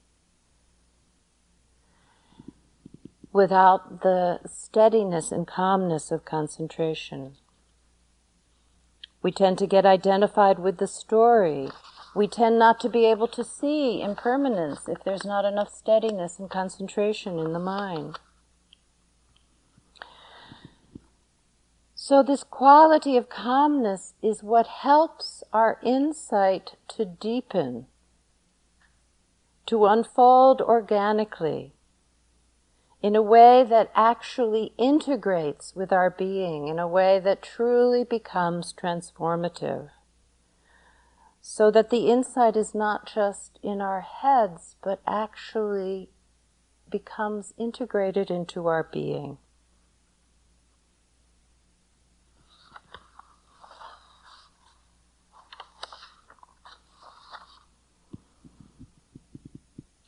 without 3.33 4.01
the 4.01 4.39
steadiness 4.45 5.31
and 5.31 5.47
calmness 5.47 6.11
of 6.11 6.23
concentration. 6.23 7.35
We 9.27 9.33
tend 9.33 9.57
to 9.57 9.67
get 9.67 9.85
identified 9.85 10.57
with 10.57 10.77
the 10.77 10.87
story. 10.87 11.67
We 12.15 12.29
tend 12.29 12.57
not 12.57 12.79
to 12.79 12.87
be 12.87 13.03
able 13.03 13.27
to 13.27 13.43
see 13.43 14.01
impermanence 14.01 14.87
if 14.87 15.03
there's 15.03 15.25
not 15.25 15.43
enough 15.43 15.67
steadiness 15.67 16.39
and 16.39 16.49
concentration 16.49 17.37
in 17.37 17.51
the 17.51 17.59
mind. 17.59 18.19
So, 21.93 22.23
this 22.23 22.45
quality 22.45 23.17
of 23.17 23.27
calmness 23.27 24.13
is 24.23 24.43
what 24.43 24.67
helps 24.67 25.43
our 25.51 25.77
insight 25.83 26.77
to 26.95 27.03
deepen, 27.03 27.87
to 29.65 29.87
unfold 29.87 30.61
organically 30.61 31.73
in 33.01 33.15
a 33.15 33.21
way 33.21 33.63
that 33.63 33.91
actually 33.95 34.73
integrates 34.77 35.75
with 35.75 35.91
our 35.93 36.09
being, 36.09 36.67
in 36.67 36.79
a 36.79 36.87
way 36.87 37.19
that 37.19 37.43
truly 37.43 38.03
becomes 38.03 38.73
transformative. 38.73 39.89
So 41.41 41.69
that 41.71 41.89
the 41.91 42.09
insight 42.09 42.57
is 42.57 42.73
not 42.73 43.05
just 43.05 43.59
in 43.61 43.81
our 43.81 44.01
heads, 44.01 44.75
but 44.83 45.01
actually 45.07 46.09
becomes 46.89 47.53
integrated 47.57 48.31
into 48.31 48.67
our 48.67 48.83
being. 48.83 49.37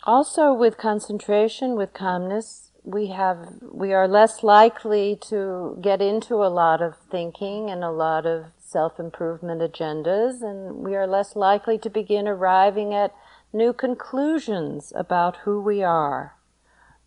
Also, 0.04 0.52
with 0.52 0.78
concentration, 0.78 1.76
with 1.76 1.94
calmness, 1.94 2.69
we 2.84 3.08
have 3.08 3.56
we 3.62 3.94
are 3.94 4.08
less 4.08 4.44
likely 4.44 5.18
to 5.30 5.78
get 5.82 6.02
into 6.02 6.36
a 6.36 6.48
lot 6.48 6.82
of 6.82 6.96
thinking 7.12 7.70
and 7.70 7.84
a 7.84 7.92
lot 7.92 8.26
of 8.26 8.46
self-improvement 8.60 9.62
agendas 9.62 10.42
and 10.42 10.78
we 10.78 10.96
are 10.96 11.08
less 11.08 11.36
likely 11.36 11.78
to 11.78 11.90
begin 11.90 12.28
arriving 12.28 12.94
at 12.94 13.14
new 13.52 13.74
conclusions 13.74 14.94
about 14.96 15.38
who 15.38 15.60
we 15.62 15.84
are. 15.84 16.36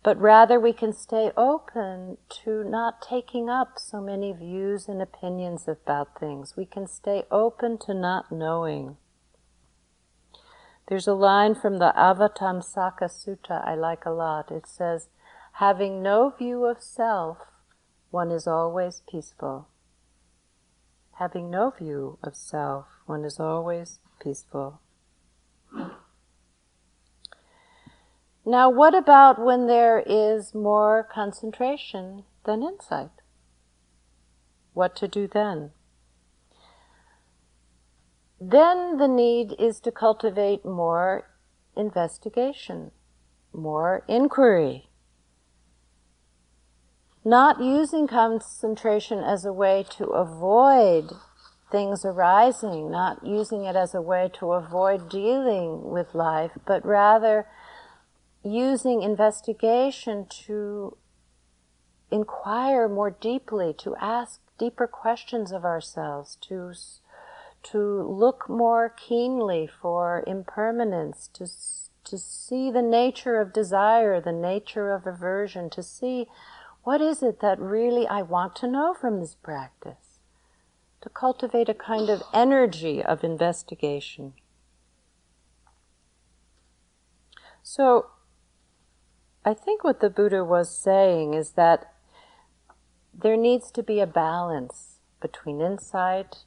But 0.03 0.19
rather 0.19 0.59
we 0.59 0.73
can 0.73 0.91
stay 0.91 1.31
open 1.37 2.17
to 2.43 2.63
not 2.65 3.01
taking 3.01 3.49
up 3.49 3.79
so 3.79 4.01
many 4.01 4.33
views 4.33 4.89
and 4.89 5.01
opinions 5.01 5.65
about 5.67 6.19
things. 6.19 6.55
We 6.57 6.65
can 6.65 6.87
stay 6.87 7.23
open 7.31 7.77
to 7.85 7.93
not 7.93 8.29
knowing. 8.29 8.97
There's 10.87 11.07
a 11.07 11.13
line 11.13 11.55
from 11.55 11.77
the 11.77 11.93
Avatamsaka 11.95 13.07
Sutta 13.07 13.65
I 13.65 13.75
like 13.75 14.05
a 14.05 14.11
lot. 14.11 14.51
It 14.51 14.67
says, 14.67 15.07
Having 15.57 16.01
no 16.01 16.31
view 16.31 16.65
of 16.65 16.81
self, 16.81 17.37
one 18.09 18.31
is 18.31 18.47
always 18.47 19.03
peaceful. 19.07 19.67
Having 21.19 21.51
no 21.51 21.69
view 21.69 22.17
of 22.23 22.35
self, 22.35 22.87
one 23.05 23.23
is 23.23 23.39
always 23.39 23.99
peaceful. 24.19 24.81
Now, 28.43 28.69
what 28.69 28.95
about 28.95 29.39
when 29.39 29.67
there 29.67 30.03
is 30.05 30.55
more 30.55 31.07
concentration 31.13 32.23
than 32.45 32.63
insight? 32.63 33.11
What 34.73 34.95
to 34.97 35.07
do 35.07 35.27
then? 35.27 35.69
Then 38.41 38.97
the 38.97 39.07
need 39.07 39.53
is 39.59 39.79
to 39.81 39.91
cultivate 39.91 40.65
more 40.65 41.29
investigation, 41.77 42.91
more 43.53 44.03
inquiry, 44.07 44.89
not 47.25 47.61
using 47.61 48.07
concentration 48.07 49.19
as 49.19 49.45
a 49.45 49.53
way 49.53 49.85
to 49.97 50.05
avoid 50.07 51.11
things 51.71 52.05
arising, 52.05 52.91
not 52.91 53.25
using 53.25 53.63
it 53.65 53.75
as 53.75 53.95
a 53.95 54.01
way 54.01 54.29
to 54.33 54.51
avoid 54.51 55.09
dealing 55.09 55.89
with 55.89 56.13
life, 56.13 56.51
but 56.65 56.85
rather 56.85 57.47
using 58.43 59.01
investigation 59.01 60.25
to 60.29 60.97
inquire 62.11 62.87
more 62.87 63.09
deeply, 63.09 63.73
to 63.73 63.95
ask 63.95 64.39
deeper 64.59 64.85
questions 64.85 65.51
of 65.51 65.65
ourselves, 65.65 66.37
to 66.41 66.73
to 67.63 68.03
look 68.03 68.49
more 68.49 68.89
keenly 68.89 69.65
for 69.81 70.23
impermanence, 70.27 71.29
to 71.33 71.47
to 72.03 72.17
see 72.17 72.69
the 72.69 72.81
nature 72.81 73.39
of 73.39 73.53
desire, 73.53 74.19
the 74.19 74.33
nature 74.33 74.91
of 74.91 75.07
aversion, 75.07 75.69
to 75.69 75.81
see 75.81 76.27
what 76.83 77.01
is 77.01 77.23
it 77.23 77.39
that 77.39 77.59
really 77.59 78.07
I 78.07 78.21
want 78.21 78.55
to 78.57 78.67
know 78.67 78.93
from 78.93 79.19
this 79.19 79.35
practice? 79.35 80.19
To 81.01 81.09
cultivate 81.09 81.69
a 81.69 81.73
kind 81.73 82.09
of 82.09 82.23
energy 82.33 83.03
of 83.03 83.23
investigation. 83.23 84.33
So, 87.61 88.07
I 89.45 89.53
think 89.53 89.83
what 89.83 89.99
the 89.99 90.09
Buddha 90.09 90.43
was 90.43 90.69
saying 90.77 91.33
is 91.33 91.51
that 91.51 91.93
there 93.13 93.37
needs 93.37 93.71
to 93.71 93.83
be 93.83 93.99
a 93.99 94.07
balance 94.07 94.99
between 95.21 95.61
insight 95.61 96.39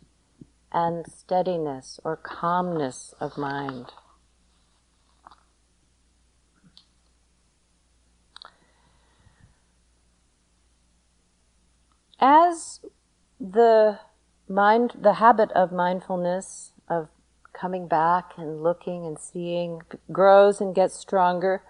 and 0.72 1.06
steadiness 1.06 2.00
or 2.04 2.16
calmness 2.16 3.14
of 3.20 3.38
mind. 3.38 3.92
As 12.20 12.80
the 13.40 13.98
mind, 14.48 14.92
the 15.00 15.14
habit 15.14 15.50
of 15.52 15.72
mindfulness, 15.72 16.72
of 16.88 17.08
coming 17.52 17.88
back 17.88 18.32
and 18.36 18.62
looking 18.62 19.06
and 19.06 19.18
seeing 19.18 19.82
grows 20.12 20.60
and 20.60 20.74
gets 20.74 20.94
stronger, 20.94 21.62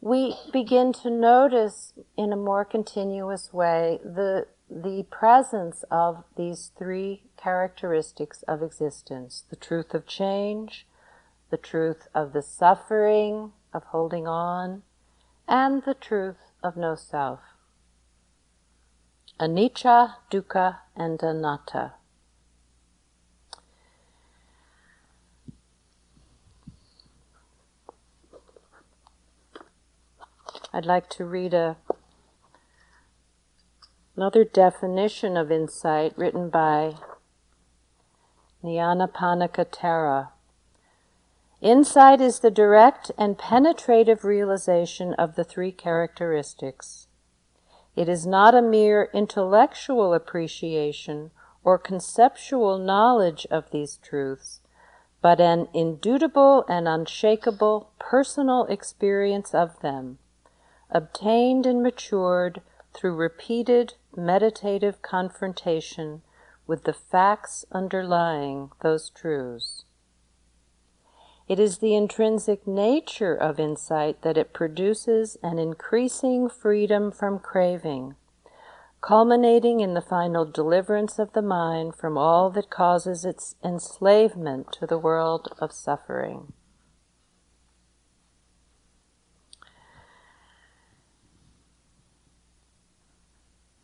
we 0.00 0.36
begin 0.52 0.92
to 0.92 1.10
notice 1.10 1.94
in 2.16 2.32
a 2.32 2.36
more 2.36 2.64
continuous 2.64 3.52
way 3.52 4.00
the, 4.04 4.46
the 4.68 5.06
presence 5.10 5.84
of 5.90 6.24
these 6.36 6.70
three 6.76 7.22
characteristics 7.36 8.42
of 8.48 8.62
existence 8.62 9.44
the 9.48 9.56
truth 9.56 9.94
of 9.94 10.06
change, 10.06 10.86
the 11.50 11.56
truth 11.56 12.08
of 12.14 12.32
the 12.32 12.42
suffering 12.42 13.52
of 13.72 13.84
holding 13.84 14.26
on, 14.26 14.82
and 15.48 15.82
the 15.84 15.94
truth 15.94 16.52
of 16.62 16.76
no 16.76 16.94
self 16.94 17.40
anicca, 19.40 20.14
dukkha, 20.30 20.78
and 20.94 21.22
anatta. 21.22 21.92
I'd 30.72 30.86
like 30.86 31.10
to 31.10 31.24
read 31.24 31.52
a, 31.52 31.76
another 34.16 34.44
definition 34.44 35.36
of 35.36 35.52
insight 35.52 36.16
written 36.16 36.48
by 36.48 36.94
Nyanaponika 38.64 39.66
Thera. 39.66 40.28
Insight 41.60 42.20
is 42.20 42.40
the 42.40 42.50
direct 42.50 43.10
and 43.18 43.36
penetrative 43.36 44.24
realization 44.24 45.14
of 45.14 45.34
the 45.34 45.44
three 45.44 45.72
characteristics 45.72 47.06
It 47.94 48.08
is 48.08 48.26
not 48.26 48.54
a 48.54 48.62
mere 48.62 49.10
intellectual 49.12 50.14
appreciation 50.14 51.30
or 51.62 51.78
conceptual 51.78 52.78
knowledge 52.78 53.46
of 53.50 53.70
these 53.70 53.98
truths, 53.98 54.60
but 55.20 55.40
an 55.40 55.68
indubitable 55.74 56.64
and 56.68 56.88
unshakable 56.88 57.90
personal 57.98 58.64
experience 58.64 59.54
of 59.54 59.80
them, 59.80 60.18
obtained 60.90 61.66
and 61.66 61.82
matured 61.82 62.62
through 62.92 63.14
repeated 63.14 63.94
meditative 64.16 65.00
confrontation 65.02 66.22
with 66.66 66.84
the 66.84 66.92
facts 66.92 67.64
underlying 67.72 68.70
those 68.80 69.10
truths. 69.10 69.84
It 71.52 71.60
is 71.60 71.80
the 71.80 71.94
intrinsic 71.94 72.66
nature 72.66 73.34
of 73.34 73.60
insight 73.60 74.22
that 74.22 74.38
it 74.38 74.54
produces 74.54 75.36
an 75.42 75.58
increasing 75.58 76.48
freedom 76.48 77.10
from 77.12 77.40
craving, 77.40 78.14
culminating 79.02 79.80
in 79.80 79.92
the 79.92 80.00
final 80.00 80.46
deliverance 80.46 81.18
of 81.18 81.34
the 81.34 81.42
mind 81.42 81.94
from 81.94 82.16
all 82.16 82.48
that 82.52 82.70
causes 82.70 83.26
its 83.26 83.56
enslavement 83.62 84.72
to 84.80 84.86
the 84.86 84.96
world 84.96 85.54
of 85.58 85.72
suffering. 85.72 86.54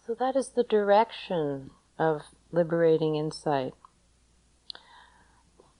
So, 0.06 0.14
that 0.14 0.36
is 0.36 0.52
the 0.56 0.64
direction 0.64 1.72
of 1.98 2.22
liberating 2.50 3.16
insight. 3.16 3.74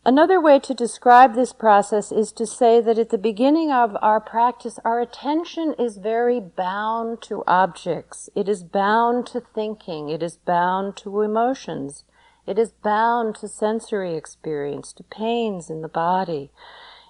Another 0.09 0.41
way 0.41 0.59
to 0.61 0.73
describe 0.73 1.35
this 1.35 1.53
process 1.53 2.11
is 2.11 2.33
to 2.33 2.47
say 2.47 2.81
that 2.81 2.99
at 2.99 3.11
the 3.11 3.19
beginning 3.19 3.71
of 3.71 3.95
our 4.01 4.21
practice, 4.21 4.79
our 4.83 5.03
attention 5.03 5.75
is 5.79 5.99
very 5.99 6.41
bound 6.41 7.21
to 7.25 7.45
objects. 7.47 8.31
It 8.35 8.49
is 8.49 8.63
bound 8.63 9.27
to 9.27 9.41
thinking. 9.41 10.09
It 10.09 10.23
is 10.23 10.39
bound 10.39 10.97
to 10.97 11.21
emotions. 11.21 12.05
It 12.47 12.59
is 12.59 12.73
bound 12.73 13.35
to 13.35 13.49
sensory 13.49 14.17
experience, 14.17 14.95
to 14.95 15.03
pains 15.03 15.69
in 15.69 15.83
the 15.83 15.89
body. 15.89 16.53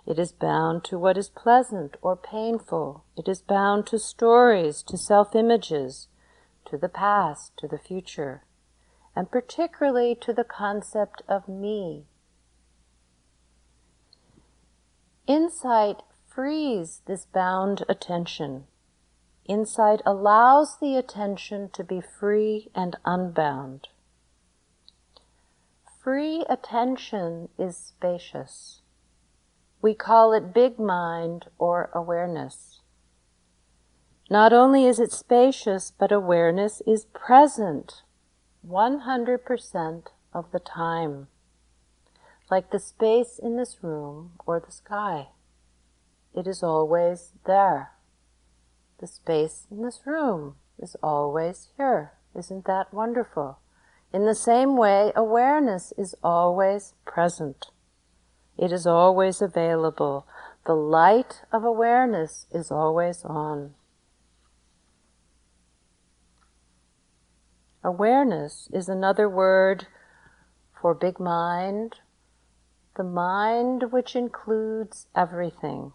It 0.05 0.19
is 0.19 0.33
bound 0.33 0.83
to 0.87 0.99
what 0.99 1.17
is 1.17 1.29
pleasant 1.29 1.97
or 2.03 2.17
painful. 2.17 3.05
It 3.17 3.29
is 3.29 3.41
bound 3.41 3.87
to 3.87 4.01
stories, 4.01 4.83
to 4.83 4.99
self 4.99 5.37
images, 5.37 6.09
to 6.65 6.77
the 6.77 6.89
past, 6.89 7.57
to 7.59 7.69
the 7.69 7.79
future, 7.79 8.43
and 9.15 9.31
particularly 9.31 10.17
to 10.17 10.33
the 10.33 10.43
concept 10.43 11.23
of 11.29 11.47
me 11.47 12.07
Insight 15.29 16.03
frees 16.27 17.03
this 17.05 17.27
bound 17.27 17.85
attention. 17.87 18.64
Insight 19.45 20.01
allows 20.07 20.79
the 20.79 20.97
attention 20.97 21.69
to 21.75 21.85
be 21.85 22.01
free 22.01 22.71
and 22.75 22.97
unbound. 23.05 23.88
Free 26.03 26.47
attention 26.49 27.51
is 27.59 27.77
spacious. 27.77 28.81
We 29.83 29.93
call 29.93 30.33
it 30.33 30.55
big 30.55 30.79
mind 30.79 31.49
or 31.59 31.91
awareness. 31.93 32.81
Not 34.31 34.55
only 34.55 34.87
is 34.87 34.99
it 34.99 35.12
spacious, 35.12 35.91
but 35.91 36.11
awareness 36.11 36.81
is 36.87 37.05
present 37.05 38.03
100% 38.67 40.07
of 40.33 40.53
the 40.53 40.59
time 40.59 41.29
like 42.51 42.71
the 42.71 42.79
space 42.79 43.39
in 43.43 43.57
this 43.57 43.79
room 43.83 44.33
or 44.47 44.61
the 44.61 44.73
sky. 44.73 45.29
It 46.35 46.47
is 46.47 46.63
always 46.63 47.33
there. 47.47 47.93
The 49.01 49.07
space 49.07 49.67
in 49.71 49.83
this 49.83 50.01
room 50.05 50.57
is 50.79 50.97
always 51.03 51.69
here. 51.77 52.13
Isn't 52.37 52.65
that 52.67 52.93
wonderful? 52.93 53.59
In 54.13 54.25
the 54.25 54.35
same 54.35 54.77
way, 54.77 55.13
awareness 55.15 55.93
is 55.99 56.15
always 56.23 56.95
present. 57.05 57.67
It 58.57 58.73
is 58.73 58.87
always 58.87 59.43
available. 59.43 60.27
The 60.67 60.75
light 60.75 61.43
of 61.53 61.65
awareness 61.65 62.47
is 62.51 62.71
always 62.71 63.25
on. 63.25 63.75
Awareness 67.85 68.69
is 68.73 68.89
another 68.89 69.29
word 69.29 69.87
for 70.81 70.95
big 70.95 71.21
mind 71.21 71.97
the 72.99 73.05
mind 73.05 73.93
which 73.93 74.17
includes 74.17 75.07
everything. 75.15 75.93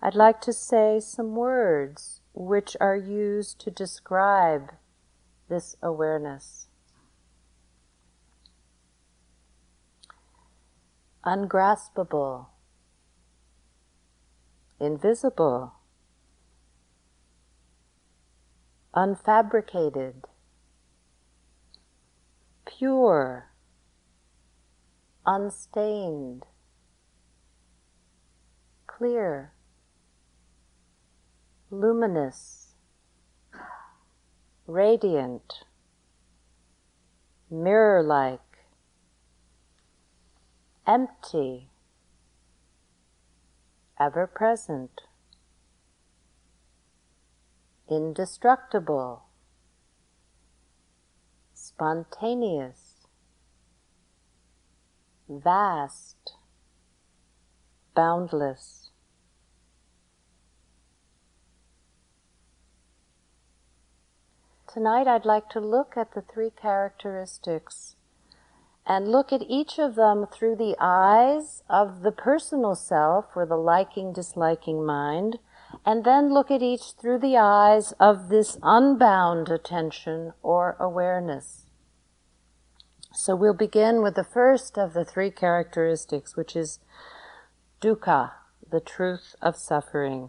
I'd 0.00 0.14
like 0.14 0.40
to 0.42 0.52
say 0.52 1.00
some 1.00 1.34
words 1.34 2.20
which 2.32 2.76
are 2.80 2.94
used 2.94 3.58
to 3.62 3.70
describe 3.72 4.74
this 5.48 5.74
awareness. 5.82 6.68
Ungraspable, 11.24 12.50
invisible, 14.78 15.72
unfabricated, 18.94 20.22
pure 22.64 23.50
unstained, 25.26 26.46
clear, 28.86 29.52
luminous, 31.70 32.76
radiant, 34.68 35.64
mirror 37.50 38.02
like, 38.04 38.40
empty, 40.86 41.68
ever 43.98 44.28
present, 44.28 45.02
indestructible, 47.90 49.24
spontaneous, 51.52 52.85
vast, 55.28 56.34
boundless. 57.94 58.90
Tonight 64.72 65.08
I'd 65.08 65.24
like 65.24 65.48
to 65.50 65.60
look 65.60 65.96
at 65.96 66.12
the 66.12 66.20
three 66.20 66.50
characteristics 66.50 67.96
and 68.86 69.08
look 69.08 69.32
at 69.32 69.42
each 69.48 69.78
of 69.78 69.96
them 69.96 70.26
through 70.30 70.56
the 70.56 70.76
eyes 70.78 71.62
of 71.68 72.02
the 72.02 72.12
personal 72.12 72.74
self 72.74 73.26
or 73.34 73.44
the 73.44 73.56
liking 73.56 74.12
disliking 74.12 74.84
mind, 74.84 75.38
and 75.84 76.04
then 76.04 76.32
look 76.32 76.50
at 76.50 76.62
each 76.62 76.92
through 76.92 77.18
the 77.18 77.36
eyes 77.36 77.92
of 77.98 78.28
this 78.28 78.58
unbound 78.62 79.48
attention 79.48 80.32
or 80.42 80.76
awareness. 80.78 81.65
So 83.16 83.34
we'll 83.34 83.54
begin 83.54 84.02
with 84.02 84.14
the 84.14 84.24
first 84.24 84.76
of 84.76 84.92
the 84.92 85.02
three 85.02 85.30
characteristics, 85.30 86.36
which 86.36 86.54
is 86.54 86.80
dukkha, 87.80 88.32
the 88.70 88.78
truth 88.78 89.34
of 89.40 89.56
suffering, 89.56 90.28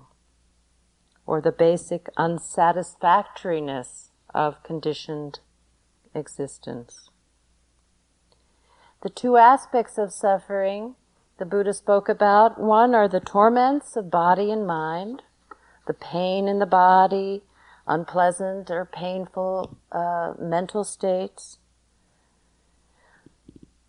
or 1.25 1.41
the 1.41 1.51
basic 1.51 2.07
unsatisfactoriness 2.15 4.11
of 4.33 4.63
conditioned 4.63 5.41
existence. 6.15 7.09
The 9.01 9.09
two 9.09 9.35
aspects 9.35 9.97
of 9.97 10.13
suffering 10.13 10.95
the 11.39 11.45
Buddha 11.45 11.73
spoke 11.73 12.07
about 12.07 12.57
one 12.57 12.95
are 12.95 13.09
the 13.09 13.19
torments 13.19 13.97
of 13.97 14.09
body 14.09 14.49
and 14.49 14.65
mind, 14.65 15.23
the 15.87 15.93
pain 15.93 16.47
in 16.47 16.59
the 16.59 16.65
body, 16.65 17.43
unpleasant 17.85 18.71
or 18.71 18.85
painful 18.85 19.75
uh, 19.91 20.35
mental 20.39 20.85
states 20.85 21.59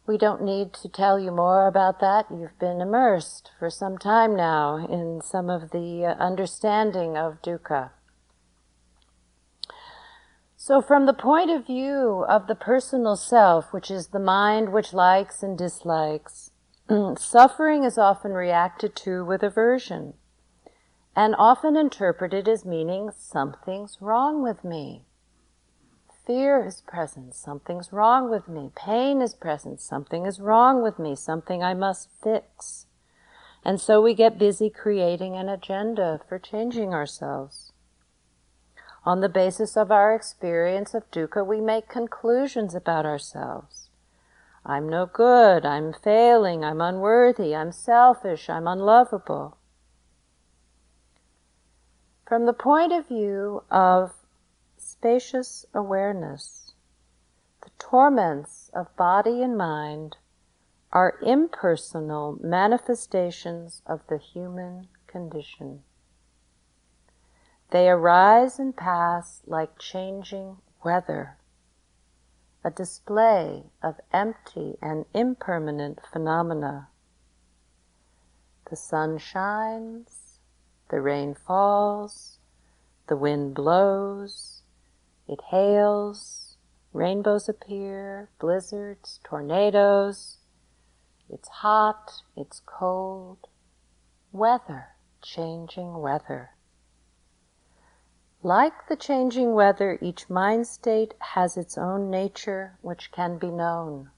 we 0.08 0.16
don't 0.16 0.42
need 0.42 0.72
to 0.72 0.88
tell 0.88 1.20
you 1.20 1.30
more 1.30 1.66
about 1.68 2.00
that. 2.00 2.26
You've 2.30 2.58
been 2.58 2.80
immersed 2.80 3.50
for 3.58 3.68
some 3.68 3.98
time 3.98 4.34
now 4.34 4.86
in 4.90 5.20
some 5.22 5.50
of 5.50 5.70
the 5.70 6.06
uh, 6.06 6.14
understanding 6.14 7.18
of 7.18 7.42
dukkha. 7.42 7.90
So, 10.56 10.80
from 10.80 11.04
the 11.04 11.12
point 11.12 11.50
of 11.50 11.66
view 11.66 12.24
of 12.26 12.46
the 12.46 12.54
personal 12.54 13.16
self, 13.16 13.72
which 13.72 13.90
is 13.90 14.08
the 14.08 14.18
mind 14.18 14.72
which 14.72 14.94
likes 14.94 15.42
and 15.42 15.58
dislikes, 15.58 16.52
suffering 17.18 17.84
is 17.84 17.98
often 17.98 18.32
reacted 18.32 18.96
to 18.96 19.24
with 19.26 19.42
aversion 19.42 20.14
and 21.14 21.34
often 21.38 21.76
interpreted 21.76 22.48
as 22.48 22.64
meaning 22.64 23.10
something's 23.14 23.98
wrong 24.00 24.42
with 24.42 24.64
me. 24.64 25.04
Fear 26.28 26.66
is 26.66 26.82
present. 26.82 27.34
Something's 27.34 27.90
wrong 27.90 28.28
with 28.28 28.48
me. 28.48 28.70
Pain 28.76 29.22
is 29.22 29.32
present. 29.32 29.80
Something 29.80 30.26
is 30.26 30.40
wrong 30.40 30.82
with 30.82 30.98
me. 30.98 31.16
Something 31.16 31.62
I 31.62 31.72
must 31.72 32.10
fix. 32.22 32.84
And 33.64 33.80
so 33.80 34.02
we 34.02 34.12
get 34.12 34.38
busy 34.38 34.68
creating 34.68 35.36
an 35.36 35.48
agenda 35.48 36.20
for 36.28 36.38
changing 36.38 36.92
ourselves. 36.92 37.72
On 39.06 39.22
the 39.22 39.30
basis 39.30 39.74
of 39.74 39.90
our 39.90 40.14
experience 40.14 40.92
of 40.92 41.10
dukkha, 41.10 41.46
we 41.46 41.62
make 41.62 41.88
conclusions 41.88 42.74
about 42.74 43.06
ourselves. 43.06 43.88
I'm 44.66 44.86
no 44.86 45.06
good, 45.06 45.64
I'm 45.64 45.94
failing, 45.94 46.62
I'm 46.62 46.82
unworthy, 46.82 47.56
I'm 47.56 47.72
selfish, 47.72 48.50
I'm 48.50 48.68
unlovable. 48.68 49.56
From 52.26 52.44
the 52.44 52.52
point 52.52 52.92
of 52.92 53.08
view 53.08 53.62
of 53.70 54.12
spacious 54.98 55.64
awareness, 55.72 56.72
the 57.62 57.70
torments 57.78 58.68
of 58.74 58.96
body 58.96 59.44
and 59.44 59.56
mind 59.56 60.16
are 60.92 61.20
impersonal 61.22 62.37
manifestations 62.42 63.80
of 63.87 64.00
the 64.08 64.18
human 64.18 64.88
condition. 65.06 65.84
They 67.70 67.88
arise 67.88 68.58
and 68.58 68.76
pass 68.76 69.40
like 69.46 69.78
changing 69.78 70.56
weather, 70.82 71.37
a 72.64 72.70
display 72.72 73.66
of 73.80 74.00
empty 74.12 74.78
and 74.82 75.04
impermanent 75.14 76.00
phenomena. 76.12 76.88
The 78.68 78.74
sun 78.74 79.18
shines, 79.18 80.40
the 80.90 81.00
rain 81.00 81.37
falls, 81.37 82.38
the 83.06 83.16
wind 83.16 83.54
blows, 83.54 84.57
it 85.28 85.40
hails, 85.50 86.56
rainbows 86.92 87.48
appear, 87.48 88.30
blizzards, 88.40 89.20
tornadoes. 89.22 90.38
It's 91.28 91.48
hot, 91.48 92.22
it's 92.36 92.62
cold. 92.64 93.38
Weather, 94.32 94.96
changing 95.22 95.98
weather. 95.98 96.50
Like 98.42 98.88
the 98.88 98.96
changing 98.96 99.52
weather, 99.52 99.98
each 100.00 100.30
mind 100.30 100.66
state 100.66 101.14
has 101.18 101.56
its 101.56 101.76
own 101.76 102.08
nature 102.08 102.78
which 102.80 103.12
can 103.12 103.36
be 103.36 103.50
known. 103.50 104.10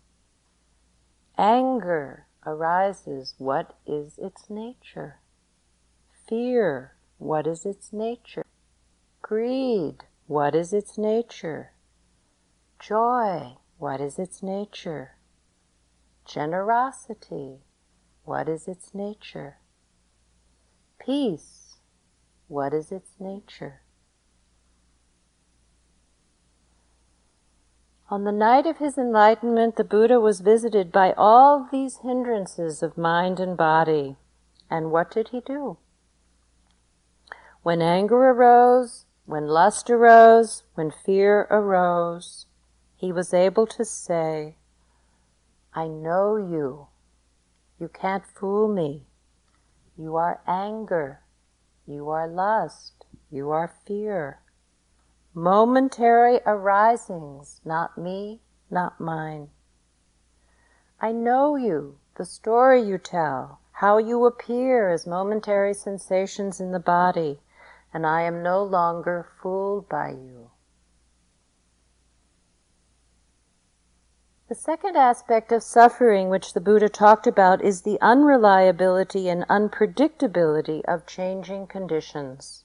Anger 1.37 2.27
arises, 2.47 3.35
what 3.39 3.77
is 3.87 4.19
its 4.19 4.51
nature? 4.51 5.21
Fear, 6.29 6.93
what 7.19 7.47
is 7.47 7.65
its 7.65 7.93
nature? 7.93 8.45
Greed, 9.23 10.05
what 10.31 10.55
is 10.55 10.73
its 10.73 10.97
nature? 10.97 11.73
Joy, 12.79 13.57
what 13.79 14.01
is 14.01 14.17
its 14.17 14.45
nature? 14.45 15.17
Generosity, 16.25 17.65
what 18.25 18.49
is 18.49 18.69
its 18.69 18.95
nature? 18.95 19.57
Peace, 21.05 21.79
what 22.47 22.73
is 22.73 22.93
its 22.93 23.11
nature? 23.19 23.81
On 28.09 28.23
the 28.23 28.31
night 28.31 28.67
of 28.67 28.79
his 28.79 28.97
enlightenment, 28.97 29.75
the 29.75 29.83
Buddha 29.83 30.21
was 30.21 30.43
visited 30.43 30.93
by 30.93 31.13
all 31.17 31.69
these 31.73 32.03
hindrances 32.05 32.85
of 32.85 32.97
mind 32.97 33.41
and 33.41 33.57
body. 33.57 34.15
And 34.71 34.93
what 34.93 35.11
did 35.11 35.31
he 35.31 35.41
do? 35.41 35.79
When 37.65 37.83
anger 37.83 38.31
arose, 38.31 39.07
when 39.31 39.47
lust 39.47 39.89
arose, 39.89 40.65
when 40.75 40.91
fear 40.91 41.47
arose, 41.53 42.47
he 42.97 43.13
was 43.13 43.33
able 43.33 43.65
to 43.65 43.85
say, 43.85 44.57
I 45.73 45.87
know 45.87 46.35
you. 46.35 46.89
You 47.79 47.89
can't 47.89 48.27
fool 48.27 48.67
me. 48.67 49.07
You 49.97 50.17
are 50.17 50.41
anger. 50.49 51.21
You 51.87 52.09
are 52.09 52.27
lust. 52.27 53.05
You 53.31 53.51
are 53.51 53.73
fear. 53.87 54.41
Momentary 55.33 56.41
arisings, 56.45 57.61
not 57.65 57.97
me, 57.97 58.41
not 58.69 59.01
mine. 59.01 59.51
I 61.01 61.13
know 61.13 61.55
you, 61.55 61.99
the 62.17 62.25
story 62.25 62.83
you 62.83 62.99
tell, 62.99 63.61
how 63.75 63.99
you 63.99 64.27
appear 64.27 64.91
as 64.91 65.07
momentary 65.07 65.73
sensations 65.73 66.61
in 66.61 66.73
the 66.73 66.81
body, 66.81 67.39
and 67.93 68.07
I 68.07 68.23
am 68.23 68.43
no 68.43 68.63
longer 68.63 69.27
fooled 69.41 69.89
by 69.89 70.11
you. 70.11 70.51
The 74.49 74.57
second 74.57 74.97
aspect 74.97 75.53
of 75.53 75.63
suffering 75.63 76.29
which 76.29 76.55
the 76.55 76.61
Buddha 76.61 76.89
talked 76.89 77.29
about 77.29 77.63
is 77.63 77.83
the 77.83 78.01
unreliability 78.01 79.29
and 79.29 79.47
unpredictability 79.47 80.83
of 80.87 81.07
changing 81.07 81.69
conditions. 81.69 82.65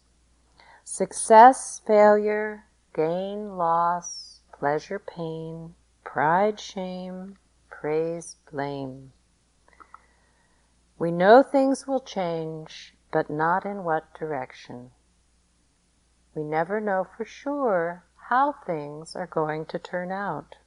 Success, 0.83 1.81
failure, 1.85 2.65
gain, 2.95 3.55
loss, 3.55 4.41
pleasure, 4.51 4.97
pain, 4.97 5.75
pride, 6.03 6.59
shame, 6.59 7.37
praise, 7.69 8.37
blame. 8.51 9.11
We 10.97 11.11
know 11.11 11.43
things 11.43 11.85
will 11.85 11.99
change, 11.99 12.95
but 13.11 13.29
not 13.29 13.63
in 13.63 13.83
what 13.83 14.13
direction. 14.13 14.91
We 16.35 16.43
never 16.43 16.79
know 16.79 17.07
for 17.17 17.25
sure 17.25 18.03
how 18.29 18.51
things 18.51 19.15
are 19.15 19.27
going 19.27 19.65
to 19.67 19.79
turn 19.79 20.11
out. 20.11 20.57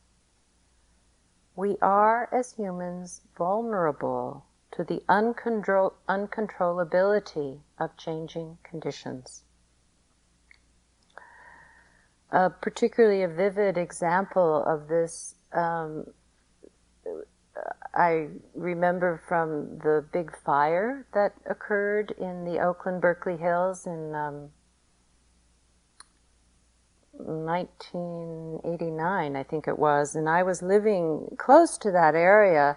We 1.54 1.76
are, 1.81 2.28
as 2.33 2.54
humans, 2.54 3.20
vulnerable 3.37 4.46
to 4.72 4.83
the 4.83 5.02
uncontrol- 5.09 5.94
uncontrollability 6.09 7.61
of 7.78 7.96
changing 7.96 8.59
conditions 8.62 9.44
a 12.31 12.50
particularly 12.50 13.22
a 13.22 13.28
vivid 13.28 13.78
example 13.78 14.62
of 14.64 14.88
this 14.88 15.35
um, 15.52 16.04
I 17.94 18.28
remember 18.54 19.20
from 19.26 19.78
the 19.78 20.04
big 20.12 20.37
fire 20.44 21.07
that 21.14 21.33
occurred 21.46 22.12
in 22.12 22.44
the 22.44 22.61
Oakland 22.61 23.00
Berkeley 23.00 23.37
Hills 23.37 23.87
in 23.87 24.14
um, 24.14 24.50
1989, 27.18 29.37
I 29.37 29.42
think 29.42 29.68
it 29.68 29.78
was, 29.78 30.14
and 30.14 30.28
I 30.28 30.42
was 30.42 30.62
living 30.62 31.35
close 31.38 31.78
to 31.78 31.90
that 31.92 32.14
area. 32.14 32.76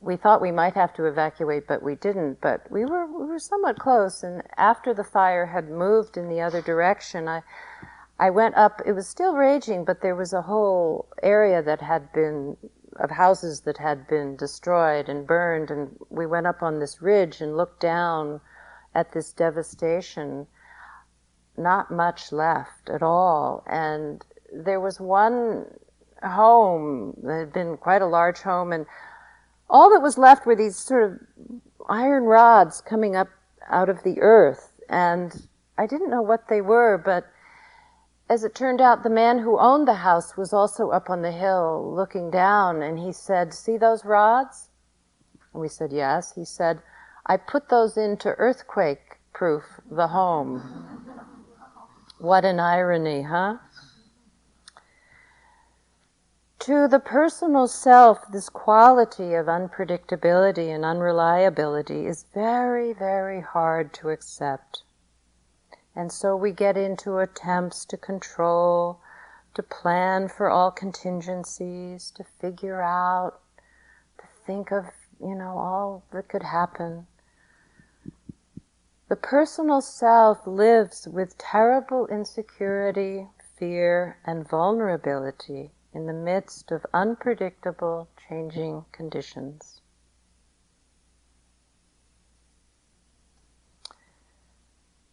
We 0.00 0.16
thought 0.16 0.40
we 0.40 0.52
might 0.52 0.74
have 0.74 0.94
to 0.94 1.06
evacuate, 1.06 1.66
but 1.66 1.82
we 1.82 1.94
didn't. 1.94 2.40
But 2.40 2.70
we 2.70 2.84
were 2.84 3.06
we 3.06 3.26
were 3.26 3.38
somewhat 3.38 3.78
close, 3.78 4.22
and 4.22 4.42
after 4.56 4.94
the 4.94 5.04
fire 5.04 5.46
had 5.46 5.70
moved 5.70 6.16
in 6.16 6.28
the 6.28 6.40
other 6.40 6.62
direction, 6.62 7.28
I 7.28 7.42
I 8.18 8.30
went 8.30 8.56
up, 8.56 8.82
it 8.84 8.92
was 8.92 9.06
still 9.06 9.36
raging, 9.36 9.84
but 9.84 10.00
there 10.00 10.16
was 10.16 10.32
a 10.32 10.42
whole 10.42 11.06
area 11.22 11.62
that 11.62 11.80
had 11.80 12.12
been, 12.12 12.56
of 12.96 13.12
houses 13.12 13.60
that 13.60 13.78
had 13.78 14.08
been 14.08 14.34
destroyed 14.34 15.08
and 15.08 15.26
burned, 15.26 15.70
and 15.70 15.96
we 16.10 16.26
went 16.26 16.46
up 16.46 16.62
on 16.62 16.80
this 16.80 17.00
ridge 17.00 17.40
and 17.40 17.56
looked 17.56 17.80
down 17.80 18.40
at 18.92 19.12
this 19.12 19.32
devastation. 19.32 20.48
Not 21.58 21.90
much 21.90 22.32
left 22.32 22.88
at 22.88 23.02
all. 23.02 23.64
And 23.66 24.24
there 24.52 24.80
was 24.80 25.00
one 25.00 25.66
home 26.22 27.14
that 27.22 27.38
had 27.38 27.52
been 27.52 27.76
quite 27.76 28.02
a 28.02 28.06
large 28.06 28.38
home, 28.38 28.72
and 28.72 28.86
all 29.68 29.90
that 29.90 30.00
was 30.00 30.16
left 30.16 30.46
were 30.46 30.56
these 30.56 30.76
sort 30.76 31.04
of 31.04 31.18
iron 31.88 32.24
rods 32.24 32.80
coming 32.80 33.16
up 33.16 33.28
out 33.68 33.88
of 33.88 34.02
the 34.02 34.20
earth. 34.20 34.72
And 34.88 35.48
I 35.76 35.86
didn't 35.86 36.10
know 36.10 36.22
what 36.22 36.48
they 36.48 36.60
were, 36.60 36.96
but 36.96 37.26
as 38.30 38.44
it 38.44 38.54
turned 38.54 38.80
out, 38.80 39.02
the 39.02 39.10
man 39.10 39.38
who 39.38 39.58
owned 39.58 39.88
the 39.88 39.94
house 39.94 40.36
was 40.36 40.52
also 40.52 40.90
up 40.90 41.08
on 41.10 41.22
the 41.22 41.32
hill 41.32 41.92
looking 41.94 42.30
down, 42.30 42.82
and 42.82 42.98
he 42.98 43.12
said, 43.12 43.54
See 43.54 43.76
those 43.76 44.04
rods? 44.04 44.68
And 45.52 45.60
we 45.60 45.68
said, 45.68 45.92
Yes. 45.92 46.34
He 46.34 46.44
said, 46.44 46.80
I 47.26 47.36
put 47.36 47.68
those 47.68 47.96
in 47.96 48.16
to 48.18 48.30
earthquake 48.38 49.18
proof 49.32 49.62
the 49.90 50.08
home. 50.08 51.07
What 52.18 52.44
an 52.44 52.60
irony, 52.60 53.22
huh? 53.22 53.58
To 56.60 56.88
the 56.88 56.98
personal 56.98 57.68
self, 57.68 58.18
this 58.30 58.48
quality 58.48 59.34
of 59.34 59.46
unpredictability 59.46 60.74
and 60.74 60.84
unreliability 60.84 62.06
is 62.06 62.26
very, 62.34 62.92
very 62.92 63.40
hard 63.40 63.94
to 63.94 64.10
accept. 64.10 64.82
And 65.94 66.12
so 66.12 66.36
we 66.36 66.52
get 66.52 66.76
into 66.76 67.18
attempts 67.18 67.84
to 67.86 67.96
control, 67.96 69.00
to 69.54 69.62
plan 69.62 70.28
for 70.28 70.50
all 70.50 70.70
contingencies, 70.70 72.10
to 72.16 72.24
figure 72.40 72.82
out, 72.82 73.40
to 74.18 74.24
think 74.46 74.70
of, 74.70 74.84
you 75.20 75.34
know, 75.34 75.56
all 75.58 76.04
that 76.12 76.28
could 76.28 76.42
happen. 76.42 77.06
The 79.08 79.16
personal 79.16 79.80
self 79.80 80.46
lives 80.46 81.08
with 81.08 81.38
terrible 81.38 82.06
insecurity, 82.08 83.30
fear, 83.56 84.18
and 84.26 84.46
vulnerability 84.46 85.72
in 85.94 86.04
the 86.04 86.12
midst 86.12 86.70
of 86.70 86.84
unpredictable, 86.92 88.08
changing 88.28 88.84
conditions. 88.92 89.80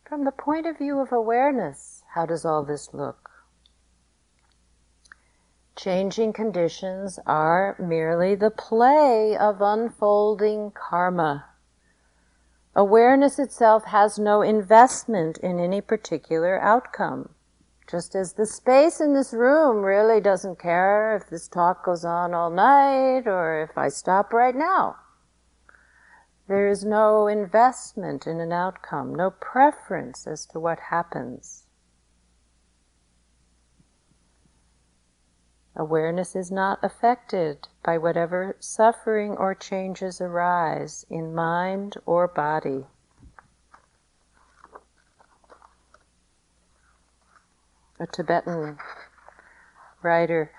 From 0.04 0.26
the 0.26 0.32
point 0.34 0.66
of 0.66 0.78
view 0.78 1.00
of 1.00 1.14
awareness, 1.14 2.04
how 2.14 2.26
does 2.26 2.44
all 2.44 2.64
this 2.64 2.94
look? 2.94 3.32
Changing 5.78 6.34
conditions 6.34 7.18
are 7.26 7.78
merely 7.80 8.36
the 8.36 8.52
play 8.52 9.38
of 9.38 9.62
unfolding 9.62 10.72
karma. 10.72 11.46
Awareness 12.78 13.40
itself 13.40 13.86
has 13.86 14.20
no 14.20 14.42
investment 14.42 15.38
in 15.38 15.60
any 15.60 15.80
particular 15.80 16.62
outcome. 16.62 17.30
Just 17.88 18.16
as 18.16 18.34
the 18.34 18.46
space 18.46 19.00
in 19.00 19.14
this 19.14 19.32
room 19.32 19.86
really 19.86 20.20
doesn't 20.20 20.60
care 20.60 21.16
if 21.16 21.30
this 21.30 21.48
talk 21.48 21.86
goes 21.86 22.04
on 22.04 22.34
all 22.34 22.50
night 22.50 23.28
or 23.28 23.62
if 23.62 23.78
I 23.78 23.88
stop 23.88 24.34
right 24.34 24.56
now. 24.56 24.98
There 26.48 26.68
is 26.68 26.84
no 26.84 27.28
investment 27.28 28.28
in 28.28 28.42
an 28.42 28.52
outcome, 28.52 29.16
no 29.16 29.30
preference 29.32 30.28
as 30.28 30.46
to 30.48 30.60
what 30.60 30.80
happens. 30.90 31.65
Awareness 35.76 36.36
is 36.36 36.52
not 36.52 36.80
affected 36.82 37.68
by 37.84 37.98
whatever 37.98 38.56
suffering 38.60 39.36
or 39.36 39.54
changes 39.54 40.22
arise 40.22 41.06
in 41.10 41.36
mind 41.36 41.98
or 42.06 42.28
body. 42.28 42.88
A 48.00 48.08
Tibetan 48.08 48.78
writer 50.02 50.52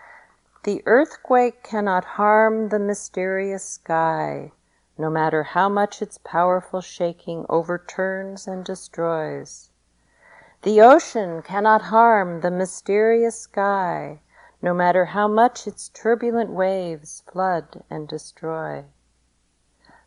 The 0.65 0.83
earthquake 0.87 1.63
cannot 1.63 2.05
harm 2.05 2.69
the 2.69 2.79
mysterious 2.79 3.65
sky 3.65 4.53
no 4.99 5.11
matter 5.11 5.43
how 5.43 5.69
much 5.69 6.01
its 6.01 6.19
powerful 6.19 6.81
shaking 6.81 7.45
overturns 7.49 8.47
and 8.47 8.65
destroys. 8.65 9.71
The 10.63 10.81
ocean 10.81 11.43
cannot 11.43 11.83
harm 11.83 12.41
the 12.41 12.51
mysterious 12.51 13.39
sky, 13.39 14.21
no 14.63 14.73
matter 14.75 15.07
how 15.07 15.29
much 15.29 15.67
its 15.67 15.89
turbulent 15.89 16.51
waves 16.51 17.23
flood 17.31 17.83
and 17.91 18.09
destroy. 18.09 18.85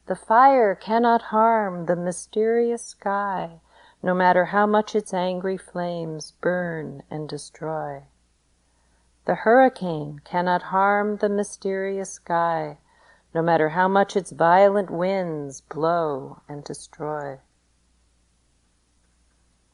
The 0.08 0.16
fire 0.16 0.74
cannot 0.76 1.24
harm 1.24 1.86
the 1.86 1.96
mysterious 1.96 2.84
sky, 2.84 3.62
no 4.02 4.14
matter 4.14 4.46
how 4.46 4.66
much 4.66 4.96
its 4.96 5.14
angry 5.14 5.58
flames 5.58 6.32
burn 6.42 7.04
and 7.12 7.30
destroy. 7.30 8.04
The 9.26 9.36
hurricane 9.36 10.22
cannot 10.24 10.64
harm 10.64 11.18
the 11.18 11.30
mysterious 11.30 12.14
sky, 12.14 12.80
no 13.36 13.44
matter 13.44 13.70
how 13.70 13.88
much 13.88 14.16
its 14.16 14.32
violent 14.32 14.90
winds 14.90 15.62
blow 15.62 16.42
and 16.50 16.64
destroy. 16.64 17.40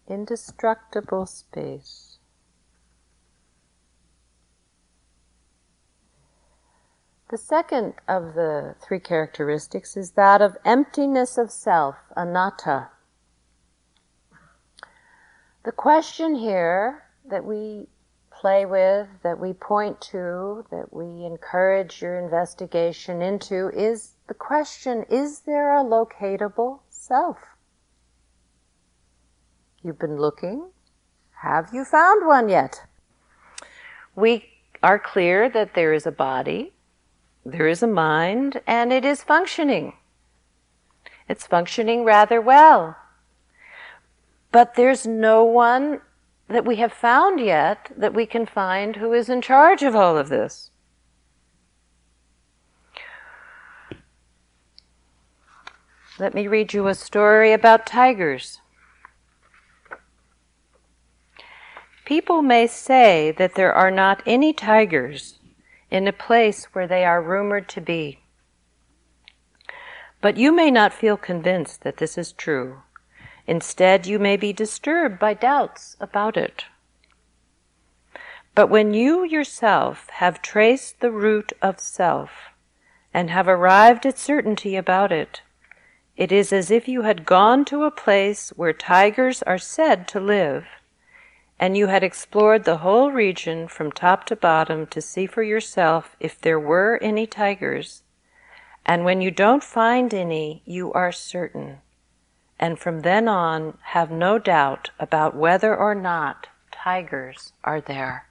Indestructible 0.08 1.26
space. 1.26 2.05
The 7.30 7.38
second 7.40 7.96
of 8.08 8.36
the 8.36 8.76
three 8.80 9.00
characteristics 9.00 9.98
is 9.98 10.12
that 10.12 10.44
of 10.44 10.58
emptiness 10.64 11.40
of 11.40 11.50
self, 11.50 11.96
anatta. 12.16 12.90
The 15.64 15.72
question 15.72 16.36
here 16.36 17.06
that 17.28 17.44
we 17.44 17.88
play 18.30 18.68
with, 18.68 19.08
that 19.24 19.40
we 19.40 19.54
point 19.54 20.00
to, 20.02 20.66
that 20.70 20.94
we 20.94 21.26
encourage 21.26 22.00
your 22.00 22.20
investigation 22.20 23.24
into 23.24 23.70
is 23.70 24.12
the 24.28 24.36
question 24.36 25.04
is 25.10 25.40
there 25.40 25.76
a 25.76 25.84
locatable 25.84 26.82
self? 26.90 27.40
You've 29.82 29.98
been 29.98 30.18
looking. 30.18 30.70
Have 31.42 31.70
you 31.74 31.86
found 31.86 32.28
one 32.28 32.50
yet? 32.50 32.84
We 34.16 34.46
are 34.84 35.00
clear 35.00 35.50
that 35.50 35.74
there 35.74 35.94
is 35.94 36.06
a 36.06 36.12
body, 36.12 36.75
there 37.46 37.68
is 37.68 37.84
a 37.84 37.88
mind, 37.88 38.60
and 38.66 38.92
it 38.92 39.06
is 39.06 39.24
functioning. 39.24 39.94
It's 41.30 41.46
functioning 41.46 42.04
rather 42.04 42.42
well. 42.42 42.98
But 44.52 44.74
there's 44.74 45.06
no 45.06 45.44
one 45.44 46.02
that 46.48 46.66
we 46.66 46.78
have 46.78 46.92
found 46.92 47.40
yet 47.40 47.92
that 47.96 48.14
we 48.14 48.26
can 48.26 48.48
find 48.48 48.96
who 48.96 49.14
is 49.14 49.30
in 49.30 49.42
charge 49.42 49.84
of 49.84 49.96
all 49.96 50.18
of 50.18 50.30
this. 50.30 50.72
Let 56.18 56.34
me 56.34 56.48
read 56.48 56.74
you 56.74 56.88
a 56.88 56.96
story 56.96 57.52
about 57.52 57.86
tigers. 57.86 58.62
People 62.06 62.42
may 62.42 62.66
say 62.68 63.32
that 63.38 63.56
there 63.56 63.74
are 63.74 63.92
not 63.92 64.24
any 64.26 64.54
tigers 64.54 65.40
in 65.96 66.10
a 66.10 66.14
place 66.14 66.66
where 66.74 66.88
they 66.88 67.06
are 67.06 67.22
rumored 67.22 67.70
to 67.70 67.80
be. 67.80 68.20
But 70.20 70.36
you 70.36 70.52
may 70.52 70.70
not 70.70 70.92
feel 70.92 71.16
convinced 71.16 71.84
that 71.84 71.98
this 71.98 72.18
is 72.18 72.34
true. 72.34 72.82
Instead, 73.48 74.06
you 74.06 74.20
may 74.20 74.36
be 74.36 74.52
disturbed 74.52 75.20
by 75.20 75.34
doubts 75.34 75.96
about 76.02 76.36
it. 76.36 76.66
But 78.54 78.68
when 78.68 78.94
you 78.94 79.24
yourself 79.24 80.10
have 80.16 80.42
traced 80.42 81.00
the 81.00 81.12
root 81.12 81.54
of 81.62 81.80
self 81.80 82.32
and 83.14 83.30
have 83.30 83.48
arrived 83.48 84.06
at 84.06 84.18
certainty 84.18 84.76
about 84.76 85.14
it, 85.14 85.44
it 86.18 86.30
is 86.30 86.52
as 86.52 86.72
if 86.72 86.90
you 86.90 87.04
had 87.04 87.26
gone 87.26 87.64
to 87.66 87.84
a 87.84 87.92
place 87.92 88.50
where 88.58 88.74
tigers 88.74 89.42
are 89.44 89.58
said 89.58 90.10
to 90.10 90.20
live, 90.20 90.66
and 91.60 91.78
you 91.78 91.88
had 91.88 92.04
explored 92.04 92.64
the 92.64 92.78
whole 92.78 93.12
region 93.12 93.68
from 93.68 93.92
top 93.92 94.26
to 94.26 94.36
bottom 94.36 94.86
to 94.88 95.02
see 95.02 95.26
for 95.26 95.44
yourself 95.44 96.16
if 96.20 96.40
there 96.40 96.60
were 96.60 97.00
any 97.02 97.26
tigers. 97.26 98.04
And 98.86 99.06
when 99.06 99.22
you 99.22 99.32
don't 99.32 99.64
find 99.64 100.14
any, 100.14 100.62
you 100.66 100.92
are 100.94 101.12
certain 101.12 101.80
and 102.60 102.80
from 102.80 103.02
then 103.02 103.28
on 103.28 103.78
have 103.82 104.12
no 104.12 104.40
doubt 104.40 104.92
about 105.00 105.36
whether 105.36 105.76
or 105.76 105.94
not 105.94 106.48
tigers 106.72 107.54
are 107.64 107.82
there. 107.82 108.28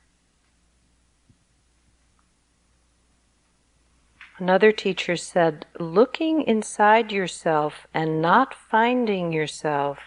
Another 4.38 4.72
teacher 4.72 5.16
said, 5.16 5.66
looking 5.78 6.42
inside 6.42 7.12
yourself 7.12 7.87
and 7.94 8.20
not 8.20 8.52
finding 8.52 9.32
yourself 9.32 9.98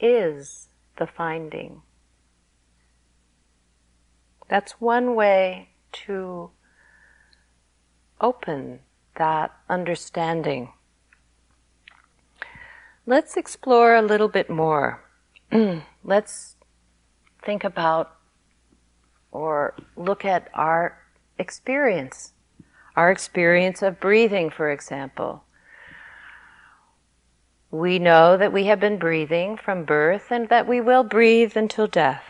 is 0.00 0.68
the 0.98 1.06
finding. 1.06 1.82
That's 4.48 4.80
one 4.80 5.14
way 5.14 5.70
to 6.06 6.50
open 8.20 8.80
that 9.16 9.52
understanding. 9.68 10.72
Let's 13.06 13.36
explore 13.36 13.94
a 13.94 14.02
little 14.02 14.28
bit 14.28 14.50
more. 14.50 15.02
Let's 16.04 16.56
think 17.44 17.64
about 17.64 18.16
or 19.30 19.74
look 19.96 20.24
at 20.24 20.48
our 20.54 20.98
experience. 21.38 22.32
Our 22.96 23.10
experience 23.10 23.82
of 23.82 24.00
breathing, 24.00 24.50
for 24.50 24.70
example. 24.70 25.44
We 27.70 27.98
know 27.98 28.36
that 28.36 28.52
we 28.52 28.64
have 28.66 28.80
been 28.80 28.98
breathing 28.98 29.56
from 29.56 29.84
birth 29.84 30.30
and 30.30 30.48
that 30.48 30.66
we 30.66 30.80
will 30.80 31.04
breathe 31.04 31.56
until 31.56 31.86
death. 31.86 32.22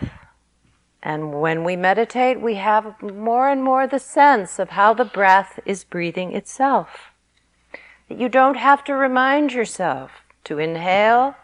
And 1.07 1.41
when 1.41 1.63
we 1.63 1.77
meditate, 1.77 2.41
we 2.41 2.57
have 2.57 3.01
more 3.01 3.49
and 3.49 3.63
more 3.63 3.87
the 3.87 4.01
sense 4.01 4.59
of 4.59 4.71
how 4.71 4.93
the 4.93 5.05
breath 5.05 5.61
is 5.65 5.85
breathing 5.85 6.33
itself. 6.33 7.13
That 8.09 8.19
you 8.19 8.29
don't 8.29 8.57
have 8.57 8.83
to 8.87 8.95
remind 8.95 9.53
yourself 9.53 10.11
to 10.43 10.59
inhale, 10.59 11.37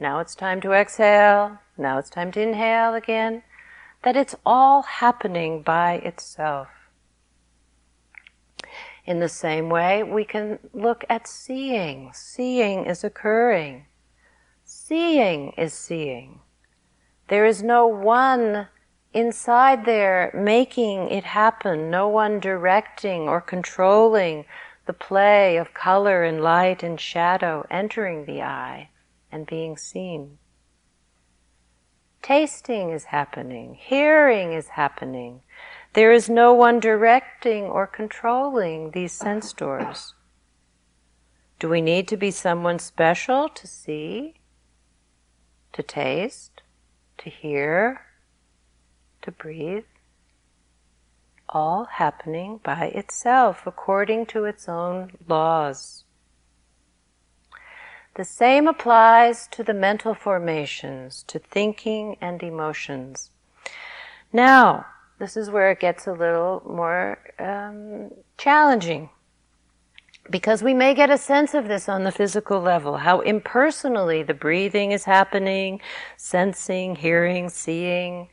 now 0.00 0.18
it's 0.18 0.34
time 0.34 0.60
to 0.62 0.72
exhale, 0.72 1.60
now 1.78 1.98
it's 1.98 2.10
time 2.10 2.32
to 2.32 2.40
inhale 2.40 2.94
again, 2.94 3.44
that 4.02 4.16
it's 4.16 4.34
all 4.44 4.82
happening 4.82 5.62
by 5.62 5.98
itself. 5.98 6.66
In 9.04 9.20
the 9.20 9.28
same 9.28 9.68
way, 9.68 10.02
we 10.02 10.24
can 10.24 10.58
look 10.74 11.04
at 11.08 11.28
seeing. 11.28 12.10
Seeing 12.12 12.86
is 12.86 13.04
occurring. 13.04 13.86
Seeing 14.64 15.52
is 15.52 15.72
seeing. 15.72 16.40
There 17.28 17.46
is 17.46 17.62
no 17.62 17.86
one 17.86 18.66
inside 19.16 19.84
there 19.84 20.30
making 20.34 21.10
it 21.10 21.24
happen, 21.24 21.90
no 21.90 22.08
one 22.08 22.38
directing 22.40 23.28
or 23.28 23.40
controlling 23.40 24.44
the 24.86 24.92
play 24.92 25.56
of 25.56 25.74
color 25.74 26.22
and 26.22 26.40
light 26.40 26.82
and 26.82 27.00
shadow 27.00 27.66
entering 27.70 28.24
the 28.24 28.42
eye 28.42 28.90
and 29.32 29.46
being 29.46 29.76
seen. 29.76 30.38
Tasting 32.22 32.90
is 32.90 33.04
happening, 33.04 33.74
hearing 33.74 34.52
is 34.52 34.68
happening. 34.68 35.40
There 35.94 36.12
is 36.12 36.28
no 36.28 36.52
one 36.52 36.80
directing 36.80 37.64
or 37.64 37.86
controlling 37.86 38.90
these 38.90 39.12
sense 39.12 39.52
doors. 39.52 40.14
Do 41.58 41.68
we 41.68 41.80
need 41.80 42.06
to 42.08 42.16
be 42.16 42.30
someone 42.30 42.78
special 42.78 43.48
to 43.48 43.66
see? 43.66 44.34
to 45.76 45.82
taste, 45.82 46.62
to 47.18 47.28
hear, 47.28 48.05
to 49.26 49.32
breathe, 49.32 49.84
all 51.48 51.84
happening 51.84 52.60
by 52.62 52.86
itself 52.86 53.66
according 53.66 54.24
to 54.26 54.44
its 54.44 54.68
own 54.68 55.10
laws. 55.28 56.04
The 58.14 58.24
same 58.24 58.66
applies 58.66 59.46
to 59.48 59.62
the 59.62 59.74
mental 59.74 60.14
formations, 60.14 61.22
to 61.24 61.38
thinking 61.38 62.16
and 62.20 62.42
emotions. 62.42 63.30
Now, 64.32 64.86
this 65.18 65.36
is 65.36 65.50
where 65.50 65.70
it 65.70 65.80
gets 65.80 66.06
a 66.06 66.12
little 66.12 66.62
more 66.64 67.18
um, 67.38 68.12
challenging 68.38 69.10
because 70.30 70.62
we 70.62 70.74
may 70.74 70.94
get 70.94 71.10
a 71.10 71.18
sense 71.18 71.52
of 71.54 71.68
this 71.68 71.88
on 71.88 72.04
the 72.04 72.12
physical 72.12 72.60
level, 72.60 72.96
how 72.96 73.20
impersonally 73.20 74.22
the 74.22 74.34
breathing 74.34 74.92
is 74.92 75.04
happening, 75.04 75.80
sensing, 76.16 76.96
hearing, 76.96 77.48
seeing, 77.48 78.28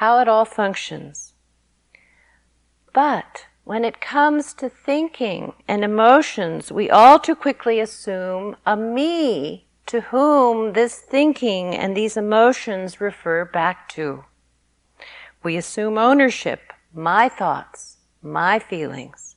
how 0.00 0.18
it 0.18 0.26
all 0.26 0.46
functions. 0.46 1.34
But 2.94 3.44
when 3.64 3.84
it 3.84 4.00
comes 4.00 4.54
to 4.54 4.70
thinking 4.70 5.52
and 5.68 5.84
emotions, 5.84 6.72
we 6.72 6.88
all 6.88 7.18
too 7.18 7.34
quickly 7.34 7.80
assume 7.80 8.56
a 8.64 8.78
me 8.78 9.66
to 9.84 10.00
whom 10.00 10.72
this 10.72 10.98
thinking 11.00 11.74
and 11.74 11.94
these 11.94 12.16
emotions 12.16 12.98
refer 12.98 13.44
back 13.44 13.90
to. 13.90 14.24
We 15.42 15.58
assume 15.58 15.98
ownership, 15.98 16.72
my 16.94 17.28
thoughts, 17.28 17.98
my 18.22 18.58
feelings. 18.58 19.36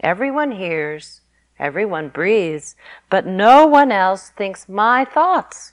Everyone 0.00 0.52
hears, 0.52 1.22
everyone 1.58 2.10
breathes, 2.10 2.76
but 3.08 3.24
no 3.24 3.66
one 3.66 3.92
else 3.92 4.28
thinks 4.28 4.68
my 4.68 5.06
thoughts 5.06 5.72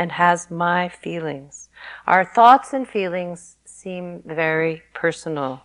and 0.00 0.12
has 0.12 0.50
my 0.50 0.88
feelings. 0.88 1.68
Our 2.06 2.24
thoughts 2.24 2.72
and 2.72 2.88
feelings 2.88 3.58
seem 3.66 4.22
very 4.24 4.82
personal. 4.94 5.64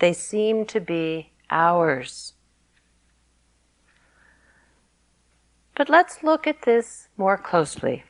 They 0.00 0.12
seem 0.12 0.66
to 0.66 0.80
be 0.80 1.32
ours. 1.50 2.34
But 5.74 5.88
let's 5.88 6.22
look 6.22 6.46
at 6.46 6.60
this 6.66 7.08
more 7.16 7.38
closely. 7.38 8.04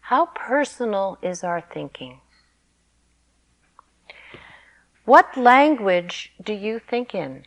How 0.00 0.24
personal 0.34 1.18
is 1.20 1.44
our 1.44 1.60
thinking? 1.60 2.20
What 5.04 5.36
language 5.36 6.32
do 6.42 6.54
you 6.54 6.78
think 6.78 7.14
in? 7.14 7.44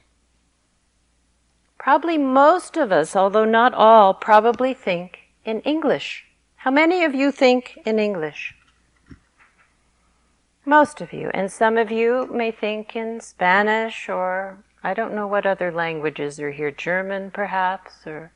Probably 1.80 2.20
most 2.20 2.78
of 2.78 2.92
us, 2.92 3.16
although 3.16 3.46
not 3.46 3.74
all, 3.74 4.14
probably 4.14 4.76
think 4.76 5.19
in 5.46 5.62
English. 5.62 6.26
How 6.58 6.72
many 6.72 7.04
of 7.04 7.16
you 7.16 7.32
think 7.32 7.80
in 7.86 8.00
English? 8.00 8.56
Most 10.66 11.02
of 11.02 11.14
you. 11.14 11.32
And 11.34 11.52
some 11.52 11.78
of 11.78 11.92
you 11.92 12.28
may 12.32 12.52
think 12.52 12.96
in 12.96 13.22
Spanish 13.22 14.10
or 14.10 14.64
I 14.84 14.94
don't 14.94 15.14
know 15.14 15.28
what 15.28 15.46
other 15.46 15.72
languages 15.72 16.40
are 16.40 16.52
here, 16.52 16.72
German 16.72 17.32
perhaps, 17.32 18.06
or. 18.06 18.32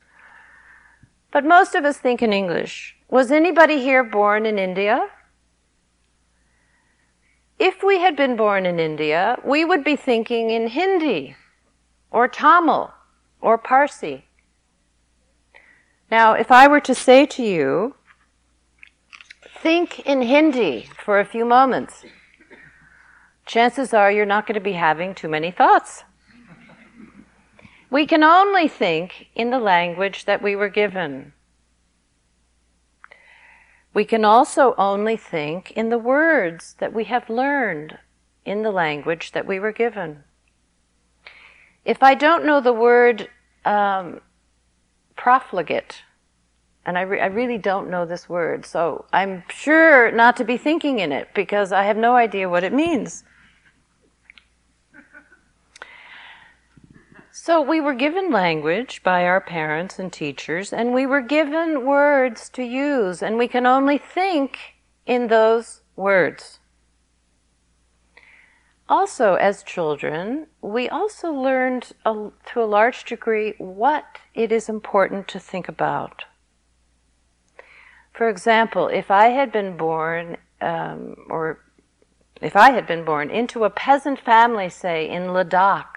But 1.32 1.46
most 1.46 1.74
of 1.74 1.86
us 1.86 1.98
think 1.98 2.22
in 2.22 2.34
English. 2.34 2.96
Was 3.10 3.32
anybody 3.32 3.82
here 3.82 4.04
born 4.04 4.46
in 4.46 4.60
India? 4.60 5.08
If 7.60 7.84
we 7.84 8.00
had 8.00 8.16
been 8.16 8.36
born 8.36 8.66
in 8.66 8.80
India, 8.80 9.38
we 9.46 9.64
would 9.64 9.84
be 9.84 9.96
thinking 9.96 10.50
in 10.50 10.68
Hindi 10.68 11.36
or 12.12 12.28
Tamil 12.28 12.92
or 13.40 13.58
Parsi. 13.58 14.26
Now, 16.14 16.34
if 16.34 16.52
I 16.52 16.68
were 16.68 16.82
to 16.82 16.94
say 16.94 17.26
to 17.26 17.42
you, 17.42 17.96
think 19.64 20.02
in 20.02 20.22
Hindi 20.22 20.88
for 21.04 21.20
a 21.20 21.26
few 21.26 21.44
moments, 21.44 22.06
chances 23.48 23.96
are 23.96 24.12
you're 24.12 24.24
not 24.24 24.46
going 24.46 24.54
to 24.54 24.70
be 24.72 24.74
having 24.74 25.16
too 25.16 25.28
many 25.28 25.50
thoughts. 25.50 26.04
We 27.90 28.06
can 28.06 28.24
only 28.24 28.68
think 28.68 29.30
in 29.34 29.50
the 29.50 29.58
language 29.58 30.26
that 30.26 30.44
we 30.44 30.56
were 30.56 30.70
given. 30.70 31.34
We 33.96 34.06
can 34.06 34.24
also 34.24 34.76
only 34.78 35.18
think 35.18 35.72
in 35.72 35.90
the 35.90 35.98
words 35.98 36.76
that 36.78 36.94
we 36.94 37.06
have 37.06 37.28
learned 37.28 37.98
in 38.46 38.62
the 38.62 38.72
language 38.72 39.32
that 39.32 39.48
we 39.48 39.60
were 39.60 39.72
given. 39.72 40.26
If 41.84 42.04
I 42.04 42.14
don't 42.14 42.46
know 42.46 42.62
the 42.62 42.72
word 42.72 43.30
um, 43.66 44.22
profligate, 45.16 46.04
and 46.86 46.98
I, 46.98 47.02
re- 47.02 47.22
I, 47.22 47.28
really 47.28 47.58
don't 47.58 47.90
know 47.90 48.06
this 48.06 48.28
word, 48.28 48.66
so 48.66 49.06
I'm 49.14 49.44
sure 49.50 50.12
not 50.12 50.36
to 50.38 50.44
be 50.44 50.58
thinking 50.58 51.00
in 51.00 51.12
it 51.12 51.30
because 51.34 51.72
I 51.72 51.84
have 51.84 51.98
no 51.98 52.16
idea 52.16 52.50
what 52.50 52.64
it 52.64 52.74
means. 52.74 53.24
So 57.32 57.62
we 57.62 57.82
were 57.82 57.94
given 57.94 58.32
language 58.32 59.02
by 59.04 59.26
our 59.26 59.42
parents 59.42 59.98
and 59.98 60.14
teachers, 60.14 60.72
and 60.72 60.94
we 60.94 61.06
were 61.06 61.22
given 61.22 61.86
words 61.86 62.48
to 62.50 62.64
use, 62.64 63.24
and 63.24 63.38
we 63.38 63.48
can 63.48 63.66
only 63.66 63.98
think 63.98 64.60
in 65.06 65.28
those 65.28 65.82
words. 65.96 66.60
Also, 68.90 69.36
as 69.36 69.64
children, 69.64 70.48
we 70.62 70.90
also 70.90 71.32
learned 71.32 71.94
a, 72.06 72.30
to 72.46 72.62
a 72.62 72.66
large 72.66 73.06
degree 73.06 73.54
what 73.58 74.06
it 74.34 74.52
is 74.52 74.68
important 74.68 75.28
to 75.30 75.40
think 75.40 75.70
about. 75.70 76.26
For 78.14 78.30
example, 78.30 78.90
if 78.90 79.10
I 79.10 79.30
had 79.30 79.52
been 79.52 79.78
born, 79.78 80.38
um, 80.62 81.16
or 81.30 81.60
if 82.42 82.56
I 82.56 82.72
had 82.72 82.86
been 82.86 83.06
born 83.06 83.30
into 83.30 83.64
a 83.64 83.70
peasant 83.70 84.20
family, 84.20 84.70
say 84.70 85.10
in 85.10 85.28
Ladakh, 85.34 85.96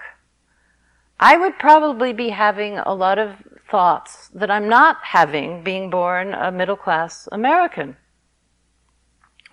I 1.19 1.37
would 1.37 1.59
probably 1.59 2.13
be 2.13 2.31
having 2.31 2.79
a 2.79 2.95
lot 2.95 3.19
of 3.19 3.37
thoughts 3.69 4.29
that 4.29 4.51
I'm 4.51 4.69
not 4.69 4.99
having 5.03 5.65
being 5.65 5.91
born 5.91 6.35
a 6.35 6.53
middle 6.53 6.77
class 6.77 7.29
American. 7.33 7.97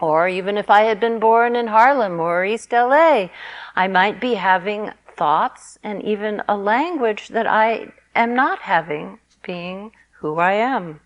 Or 0.04 0.28
even 0.28 0.58
if 0.58 0.70
I 0.70 0.82
had 0.82 1.00
been 1.00 1.18
born 1.18 1.56
in 1.56 1.68
Harlem 1.68 2.20
or 2.20 2.44
East 2.44 2.74
LA, 2.74 3.30
I 3.74 3.88
might 3.88 4.20
be 4.20 4.34
having 4.34 4.92
thoughts 5.16 5.80
and 5.82 6.04
even 6.04 6.42
a 6.46 6.58
language 6.58 7.30
that 7.30 7.48
I 7.48 7.94
am 8.14 8.36
not 8.36 8.60
having 8.60 9.20
being 9.44 9.94
who 10.20 10.40
I 10.40 10.56
am. 10.56 11.00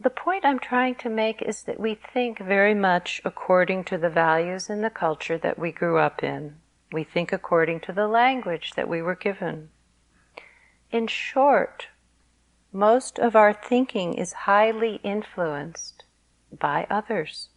The 0.00 0.08
point 0.08 0.46
I'm 0.46 0.58
trying 0.58 0.94
to 0.94 1.10
make 1.10 1.42
is 1.42 1.64
that 1.64 1.78
we 1.78 1.94
think 1.94 2.38
very 2.38 2.74
much 2.74 3.20
according 3.22 3.84
to 3.84 3.98
the 3.98 4.08
values 4.08 4.70
and 4.70 4.82
the 4.82 4.88
culture 4.88 5.36
that 5.36 5.58
we 5.58 5.72
grew 5.72 5.98
up 5.98 6.24
in. 6.24 6.56
We 6.90 7.04
think 7.04 7.34
according 7.34 7.80
to 7.80 7.92
the 7.92 8.08
language 8.08 8.72
that 8.76 8.88
we 8.88 9.02
were 9.02 9.16
given. 9.16 9.68
In 10.90 11.06
short, 11.06 11.88
most 12.72 13.18
of 13.18 13.34
our 13.34 13.52
thinking 13.52 14.14
is 14.14 14.44
highly 14.44 15.00
influenced 15.02 16.04
by 16.56 16.86
others. 16.90 17.48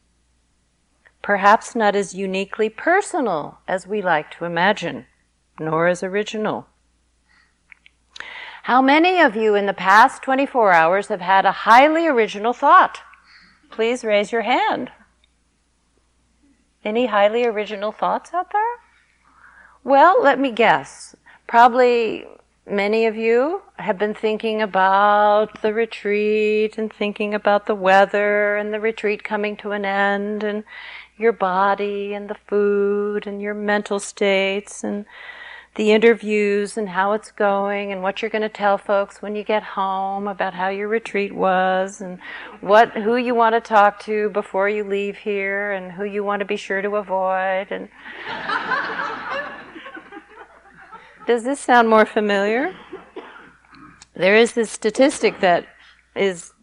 Perhaps 1.21 1.75
not 1.75 1.95
as 1.95 2.15
uniquely 2.15 2.69
personal 2.69 3.59
as 3.67 3.85
we 3.85 4.01
like 4.01 4.31
to 4.31 4.45
imagine, 4.45 5.05
nor 5.59 5.87
as 5.87 6.01
original. 6.01 6.67
How 8.63 8.81
many 8.81 9.19
of 9.19 9.35
you 9.35 9.55
in 9.55 9.65
the 9.65 9.73
past 9.73 10.21
24 10.23 10.71
hours 10.71 11.07
have 11.07 11.21
had 11.21 11.45
a 11.45 11.51
highly 11.51 12.07
original 12.07 12.53
thought? 12.53 12.99
Please 13.69 14.03
raise 14.03 14.31
your 14.31 14.43
hand. 14.43 14.91
Any 16.83 17.07
highly 17.07 17.45
original 17.45 17.91
thoughts 17.91 18.33
out 18.33 18.51
there? 18.51 18.77
Well, 19.83 20.21
let 20.21 20.39
me 20.39 20.51
guess. 20.51 21.15
Probably 21.47 22.25
many 22.69 23.05
of 23.05 23.15
you 23.15 23.61
have 23.77 23.97
been 23.97 24.13
thinking 24.13 24.61
about 24.61 25.61
the 25.61 25.73
retreat 25.73 26.77
and 26.77 26.91
thinking 26.93 27.33
about 27.33 27.65
the 27.65 27.75
weather 27.75 28.55
and 28.55 28.73
the 28.73 28.79
retreat 28.79 29.23
coming 29.23 29.57
to 29.57 29.71
an 29.71 29.85
end 29.85 30.43
and 30.43 30.63
your 31.17 31.31
body 31.31 32.13
and 32.13 32.29
the 32.29 32.37
food 32.47 33.27
and 33.27 33.41
your 33.41 33.53
mental 33.53 33.99
states 33.99 34.83
and 34.83 35.05
the 35.75 35.91
interviews 35.91 36.77
and 36.77 36.89
how 36.89 37.13
it's 37.13 37.31
going 37.31 37.91
and 37.93 38.03
what 38.03 38.21
you're 38.21 38.29
going 38.31 38.41
to 38.41 38.49
tell 38.49 38.77
folks 38.77 39.21
when 39.21 39.35
you 39.35 39.43
get 39.43 39.63
home 39.63 40.27
about 40.27 40.53
how 40.53 40.67
your 40.67 40.87
retreat 40.87 41.33
was 41.33 42.01
and 42.01 42.19
what 42.59 42.89
who 42.91 43.15
you 43.15 43.33
want 43.33 43.55
to 43.55 43.61
talk 43.61 43.99
to 43.99 44.29
before 44.31 44.67
you 44.67 44.83
leave 44.83 45.17
here 45.17 45.71
and 45.71 45.93
who 45.93 46.03
you 46.03 46.23
want 46.23 46.41
to 46.41 46.45
be 46.45 46.57
sure 46.57 46.81
to 46.81 46.97
avoid 46.97 47.67
and 47.71 47.87
Does 51.27 51.43
this 51.43 51.59
sound 51.59 51.87
more 51.87 52.05
familiar? 52.05 52.75
There 54.15 54.35
is 54.35 54.53
this 54.53 54.71
statistic 54.71 55.39
that 55.39 55.67
is 56.15 56.53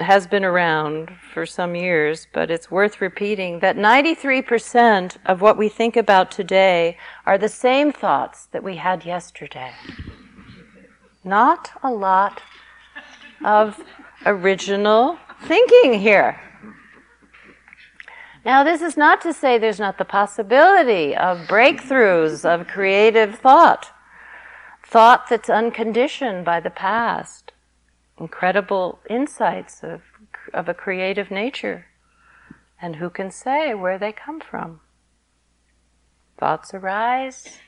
has 0.00 0.26
been 0.26 0.44
around 0.44 1.10
for 1.32 1.44
some 1.44 1.74
years, 1.74 2.28
but 2.32 2.50
it's 2.50 2.70
worth 2.70 3.00
repeating 3.00 3.58
that 3.60 3.76
93% 3.76 5.16
of 5.26 5.40
what 5.40 5.56
we 5.56 5.68
think 5.68 5.96
about 5.96 6.30
today 6.30 6.96
are 7.26 7.36
the 7.36 7.48
same 7.48 7.90
thoughts 7.90 8.46
that 8.52 8.62
we 8.62 8.76
had 8.76 9.04
yesterday. 9.04 9.72
Not 11.24 11.70
a 11.82 11.90
lot 11.90 12.42
of 13.44 13.80
original 14.24 15.18
thinking 15.44 15.98
here. 15.98 16.40
Now, 18.44 18.62
this 18.62 18.80
is 18.80 18.96
not 18.96 19.20
to 19.22 19.32
say 19.32 19.58
there's 19.58 19.80
not 19.80 19.98
the 19.98 20.04
possibility 20.04 21.14
of 21.16 21.38
breakthroughs 21.48 22.44
of 22.44 22.66
creative 22.66 23.38
thought, 23.38 23.90
thought 24.88 25.28
that's 25.28 25.50
unconditioned 25.50 26.46
by 26.46 26.60
the 26.60 26.70
past, 26.70 27.52
incredible 28.18 29.00
insights 29.10 29.82
of, 29.82 30.00
of 30.54 30.66
a 30.66 30.72
creative 30.72 31.30
nature. 31.30 31.86
And 32.80 32.96
who 32.96 33.10
can 33.10 33.30
say 33.30 33.74
where 33.74 33.98
they 33.98 34.12
come 34.12 34.40
from? 34.40 34.80
Thoughts 36.38 36.72
arise, 36.72 37.58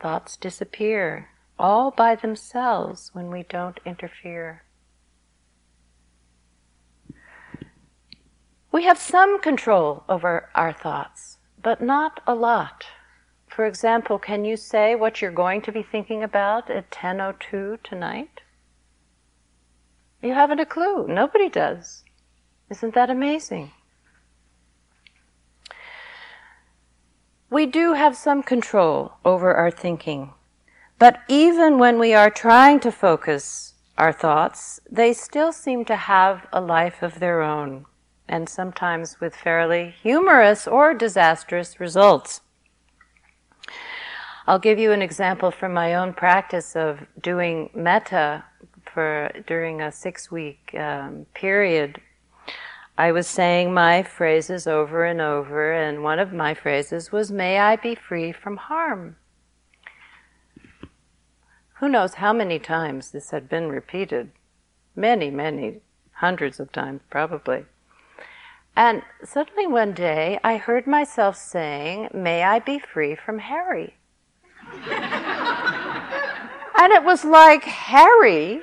thoughts 0.00 0.38
disappear, 0.38 1.28
all 1.58 1.90
by 1.90 2.14
themselves 2.14 3.10
when 3.12 3.30
we 3.30 3.42
don't 3.42 3.78
interfere. 3.84 4.62
We 8.72 8.84
have 8.84 8.98
some 8.98 9.38
control 9.40 10.04
over 10.08 10.48
our 10.54 10.72
thoughts, 10.72 11.36
but 11.62 11.82
not 11.82 12.20
a 12.26 12.34
lot. 12.34 12.86
For 13.54 13.66
example, 13.66 14.18
can 14.18 14.44
you 14.44 14.56
say 14.56 14.96
what 14.96 15.22
you're 15.22 15.30
going 15.30 15.62
to 15.62 15.70
be 15.70 15.84
thinking 15.84 16.24
about 16.24 16.68
at 16.68 16.90
10:02 16.90 17.78
tonight? 17.84 18.40
You 20.20 20.34
haven't 20.34 20.58
a 20.58 20.66
clue. 20.66 21.06
Nobody 21.06 21.48
does. 21.48 22.02
Isn't 22.68 22.94
that 22.94 23.10
amazing? 23.10 23.70
We 27.48 27.64
do 27.66 27.92
have 27.92 28.16
some 28.16 28.42
control 28.42 29.12
over 29.24 29.54
our 29.54 29.70
thinking. 29.70 30.32
But 30.98 31.20
even 31.28 31.78
when 31.78 32.00
we 32.00 32.12
are 32.12 32.30
trying 32.30 32.80
to 32.80 32.90
focus 32.90 33.74
our 33.96 34.12
thoughts, 34.12 34.80
they 34.90 35.12
still 35.12 35.52
seem 35.52 35.84
to 35.84 35.94
have 35.94 36.48
a 36.52 36.60
life 36.60 37.04
of 37.04 37.20
their 37.20 37.40
own, 37.40 37.86
and 38.26 38.48
sometimes 38.48 39.20
with 39.20 39.36
fairly 39.36 39.94
humorous 40.02 40.66
or 40.66 40.92
disastrous 40.92 41.78
results. 41.78 42.40
I'll 44.46 44.58
give 44.58 44.78
you 44.78 44.92
an 44.92 45.02
example 45.02 45.50
from 45.50 45.72
my 45.72 45.94
own 45.94 46.12
practice 46.12 46.76
of 46.76 47.00
doing 47.20 47.70
metta 47.74 48.44
for 48.92 49.30
during 49.46 49.80
a 49.80 49.90
six-week 49.90 50.74
um, 50.78 51.26
period 51.34 52.00
I 52.96 53.10
was 53.10 53.26
saying 53.26 53.74
my 53.74 54.04
phrases 54.04 54.68
over 54.68 55.04
and 55.04 55.20
over, 55.20 55.72
and 55.72 56.04
one 56.04 56.20
of 56.20 56.32
my 56.32 56.54
phrases 56.54 57.10
was, 57.10 57.32
May 57.32 57.58
I 57.58 57.74
be 57.74 57.96
free 57.96 58.30
from 58.30 58.56
harm. 58.56 59.16
Who 61.80 61.88
knows 61.88 62.14
how 62.14 62.32
many 62.32 62.60
times 62.60 63.10
this 63.10 63.32
had 63.32 63.48
been 63.48 63.68
repeated? 63.68 64.30
Many, 64.94 65.28
many, 65.28 65.80
hundreds 66.12 66.60
of 66.60 66.70
times 66.70 67.00
probably. 67.10 67.64
And 68.76 69.02
suddenly 69.24 69.66
one 69.66 69.92
day 69.92 70.38
I 70.44 70.56
heard 70.56 70.86
myself 70.86 71.36
saying, 71.36 72.10
May 72.14 72.44
I 72.44 72.60
be 72.60 72.78
free 72.78 73.16
from 73.16 73.40
Harry. 73.40 73.94
And 76.76 76.92
it 76.92 77.04
was 77.04 77.24
like, 77.24 77.64
Harry? 77.64 78.60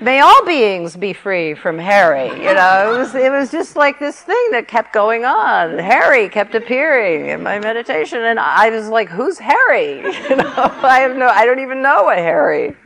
may 0.00 0.20
all 0.20 0.44
beings 0.44 0.96
be 0.96 1.12
free 1.12 1.54
from 1.54 1.78
Harry. 1.78 2.28
You 2.28 2.54
know, 2.54 2.94
it 2.94 2.98
was, 2.98 3.14
it 3.14 3.32
was 3.32 3.50
just 3.50 3.74
like 3.74 3.98
this 3.98 4.20
thing 4.20 4.48
that 4.50 4.68
kept 4.68 4.92
going 4.92 5.24
on. 5.24 5.78
Harry 5.78 6.28
kept 6.28 6.54
appearing 6.54 7.28
in 7.28 7.42
my 7.42 7.58
meditation, 7.58 8.22
and 8.22 8.38
I 8.38 8.70
was 8.70 8.88
like, 8.88 9.08
"Who's 9.08 9.38
Harry?" 9.38 10.02
You 10.28 10.36
know, 10.36 10.52
I 10.82 11.00
have 11.00 11.16
no, 11.16 11.28
I 11.28 11.44
don't 11.46 11.60
even 11.60 11.82
know 11.82 12.10
a 12.10 12.14
Harry. 12.14 12.76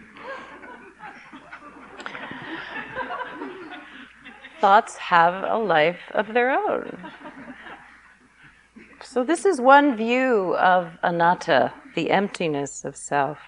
Thoughts 4.61 4.97
have 4.97 5.45
a 5.45 5.57
life 5.57 6.01
of 6.13 6.35
their 6.35 6.51
own. 6.51 6.99
So 9.03 9.23
this 9.23 9.45
is 9.45 9.61
one 9.61 9.97
view 9.97 10.57
of 10.57 10.91
anatta, 11.03 11.73
the 11.99 12.13
emptiness 12.13 12.85
of 12.85 12.95
self. 12.95 13.41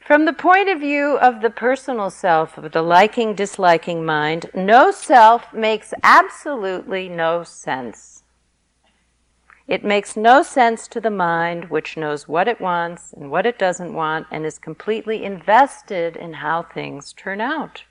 From 0.00 0.26
the 0.26 0.34
point 0.34 0.68
of 0.68 0.80
view 0.80 1.16
of 1.16 1.40
the 1.40 1.48
personal 1.48 2.10
self, 2.10 2.58
of 2.58 2.72
the 2.72 2.82
liking, 2.82 3.34
disliking 3.34 4.04
mind, 4.04 4.50
no 4.52 4.90
self 4.90 5.54
makes 5.54 5.94
absolutely 6.02 7.08
no 7.08 7.44
sense. 7.44 8.24
It 9.66 9.82
makes 9.82 10.14
no 10.14 10.42
sense 10.42 10.86
to 10.88 11.00
the 11.00 11.08
mind, 11.08 11.70
which 11.70 11.96
knows 11.96 12.28
what 12.28 12.48
it 12.48 12.60
wants 12.60 13.14
and 13.14 13.30
what 13.30 13.46
it 13.46 13.58
doesn't 13.58 13.94
want, 13.94 14.26
and 14.30 14.44
is 14.44 14.58
completely 14.58 15.24
invested 15.24 16.16
in 16.16 16.34
how 16.34 16.64
things 16.64 17.14
turn 17.14 17.40
out. 17.40 17.84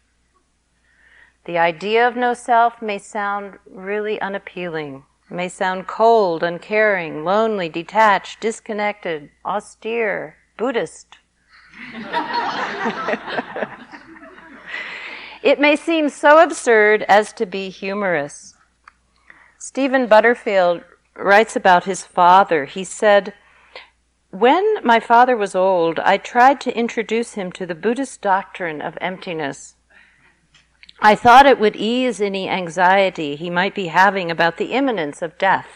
The 1.45 1.57
idea 1.57 2.07
of 2.07 2.15
no 2.15 2.33
self 2.33 2.81
may 2.81 2.97
sound 2.97 3.59
really 3.65 4.19
unappealing 4.21 5.03
may 5.31 5.47
sound 5.47 5.87
cold, 5.87 6.43
uncaring, 6.43 7.23
lonely, 7.23 7.69
detached, 7.69 8.41
disconnected, 8.41 9.29
austere, 9.45 10.35
Buddhist. 10.57 11.17
it 15.41 15.59
may 15.59 15.75
seem 15.75 16.09
so 16.09 16.43
absurd 16.43 17.03
as 17.07 17.33
to 17.33 17.45
be 17.45 17.69
humorous. 17.69 18.55
Stephen 19.57 20.07
Butterfield 20.07 20.83
writes 21.15 21.55
about 21.55 21.85
his 21.85 22.03
father. 22.03 22.65
He 22.65 22.83
said, 22.83 23.33
When 24.31 24.83
my 24.83 24.99
father 24.99 25.37
was 25.37 25.55
old, 25.55 25.99
I 25.99 26.17
tried 26.17 26.59
to 26.61 26.77
introduce 26.77 27.33
him 27.33 27.51
to 27.53 27.65
the 27.65 27.75
Buddhist 27.75 28.21
doctrine 28.21 28.81
of 28.81 28.97
emptiness. 28.99 29.75
I 31.03 31.15
thought 31.15 31.47
it 31.47 31.59
would 31.59 31.75
ease 31.75 32.21
any 32.21 32.47
anxiety 32.47 33.35
he 33.35 33.49
might 33.49 33.73
be 33.73 33.87
having 33.87 34.29
about 34.29 34.57
the 34.57 34.73
imminence 34.73 35.23
of 35.23 35.37
death. 35.39 35.67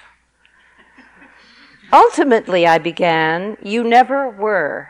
Ultimately, 1.92 2.68
I 2.68 2.78
began, 2.78 3.58
you 3.64 3.84
never 3.84 4.30
were. 4.30 4.90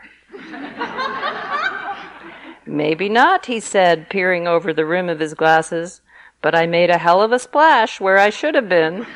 Maybe 2.66 3.08
not, 3.08 3.46
he 3.46 3.60
said, 3.60 4.10
peering 4.10 4.46
over 4.46 4.74
the 4.74 4.84
rim 4.84 5.08
of 5.08 5.20
his 5.20 5.32
glasses, 5.32 6.02
but 6.42 6.54
I 6.54 6.66
made 6.66 6.90
a 6.90 6.98
hell 6.98 7.22
of 7.22 7.32
a 7.32 7.38
splash 7.38 8.00
where 8.00 8.18
I 8.18 8.28
should 8.28 8.54
have 8.54 8.68
been. 8.68 9.06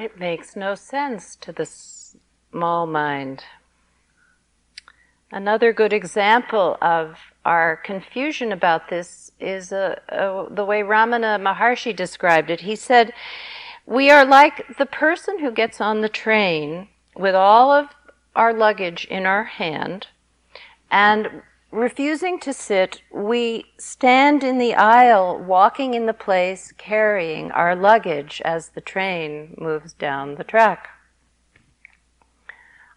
It 0.00 0.18
makes 0.18 0.56
no 0.56 0.76
sense 0.76 1.36
to 1.42 1.52
the 1.52 1.66
small 1.66 2.86
mind. 2.86 3.44
Another 5.30 5.74
good 5.74 5.92
example 5.92 6.78
of 6.80 7.18
our 7.44 7.76
confusion 7.76 8.50
about 8.50 8.88
this 8.88 9.30
is 9.38 9.74
uh, 9.74 9.96
uh, 10.08 10.46
the 10.48 10.64
way 10.64 10.80
Ramana 10.80 11.38
Maharshi 11.38 11.94
described 11.94 12.48
it. 12.48 12.62
He 12.62 12.76
said, 12.76 13.12
We 13.84 14.10
are 14.10 14.24
like 14.24 14.78
the 14.78 14.86
person 14.86 15.40
who 15.40 15.50
gets 15.50 15.82
on 15.82 16.00
the 16.00 16.08
train 16.08 16.88
with 17.14 17.34
all 17.34 17.70
of 17.70 17.88
our 18.34 18.54
luggage 18.54 19.04
in 19.04 19.26
our 19.26 19.44
hand, 19.44 20.06
and 20.90 21.42
refusing 21.70 22.38
to 22.40 22.52
sit, 22.52 23.02
we 23.12 23.64
stand 23.78 24.42
in 24.42 24.58
the 24.58 24.74
aisle, 24.74 25.38
walking 25.38 25.94
in 25.94 26.06
the 26.06 26.14
place, 26.14 26.72
carrying 26.76 27.50
our 27.52 27.76
luggage 27.76 28.42
as 28.44 28.70
the 28.70 28.80
train 28.80 29.54
moves 29.58 29.92
down 29.92 30.34
the 30.34 30.44
track. 30.44 30.88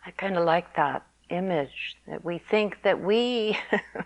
I 0.05 0.11
kind 0.11 0.37
of 0.37 0.43
like 0.43 0.75
that 0.75 1.05
image 1.29 1.97
that 2.07 2.25
we 2.25 2.37
think 2.37 2.83
that 2.83 3.01
we 3.01 3.57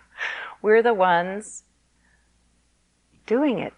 we're 0.61 0.83
the 0.83 0.93
ones 0.93 1.63
doing 3.25 3.59
it. 3.59 3.73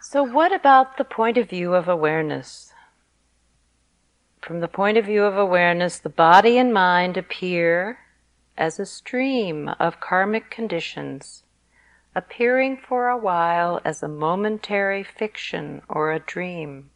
So, 0.00 0.22
what 0.22 0.52
about 0.52 0.98
the 0.98 1.04
point 1.04 1.38
of 1.38 1.48
view 1.48 1.74
of 1.74 1.88
awareness? 1.88 2.71
From 4.52 4.60
the 4.60 4.68
point 4.68 4.98
of 4.98 5.06
view 5.06 5.24
of 5.24 5.38
awareness, 5.38 5.98
the 5.98 6.10
body 6.10 6.58
and 6.58 6.74
mind 6.74 7.16
appear 7.16 8.00
as 8.54 8.78
a 8.78 8.84
stream 8.84 9.70
of 9.80 9.98
karmic 9.98 10.50
conditions, 10.50 11.44
appearing 12.14 12.76
for 12.76 13.08
a 13.08 13.16
while 13.16 13.80
as 13.82 14.02
a 14.02 14.08
momentary 14.08 15.02
fiction 15.02 15.80
or 15.88 16.12
a 16.12 16.20
dream, 16.20 16.90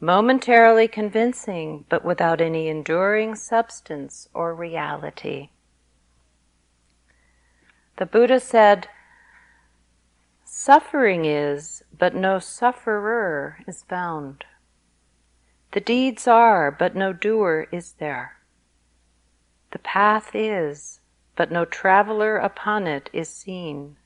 momentarily 0.00 0.88
convincing 0.88 1.84
but 1.90 2.02
without 2.02 2.40
any 2.40 2.68
enduring 2.68 3.34
substance 3.34 4.30
or 4.32 4.54
reality. 4.54 5.50
The 7.98 8.06
Buddha 8.06 8.40
said, 8.40 8.88
Suffering 10.46 11.26
is, 11.26 11.84
but 11.92 12.14
no 12.14 12.38
sufferer 12.38 13.58
is 13.68 13.82
found. 13.82 14.46
The 15.74 15.80
deeds 15.80 16.28
are, 16.28 16.70
but 16.70 16.94
no 16.94 17.12
doer 17.12 17.66
is 17.72 17.94
there. 17.94 18.36
The 19.72 19.80
path 19.80 20.30
is, 20.32 21.00
but 21.34 21.50
no 21.50 21.64
traveler 21.64 22.36
upon 22.36 22.86
it 22.86 23.10
is 23.12 23.28
seen. 23.28 23.96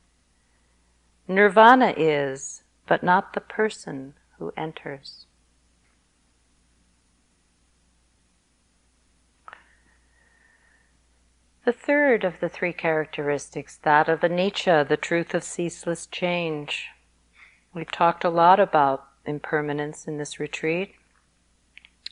Nirvana 1.28 1.92
is, 1.94 2.62
but 2.86 3.02
not 3.02 3.34
the 3.34 3.42
person 3.42 4.14
who 4.38 4.50
enters. 4.56 5.26
The 11.66 11.72
third 11.74 12.24
of 12.24 12.40
the 12.40 12.48
three 12.48 12.72
characteristics, 12.72 13.78
that 13.82 14.08
of 14.08 14.20
anicca, 14.20 14.88
the 14.88 14.96
truth 14.96 15.34
of 15.34 15.44
ceaseless 15.44 16.06
change. 16.06 16.86
We've 17.74 17.92
talked 17.92 18.24
a 18.24 18.30
lot 18.30 18.58
about 18.58 19.04
impermanence 19.26 20.08
in 20.08 20.16
this 20.16 20.40
retreat. 20.40 20.94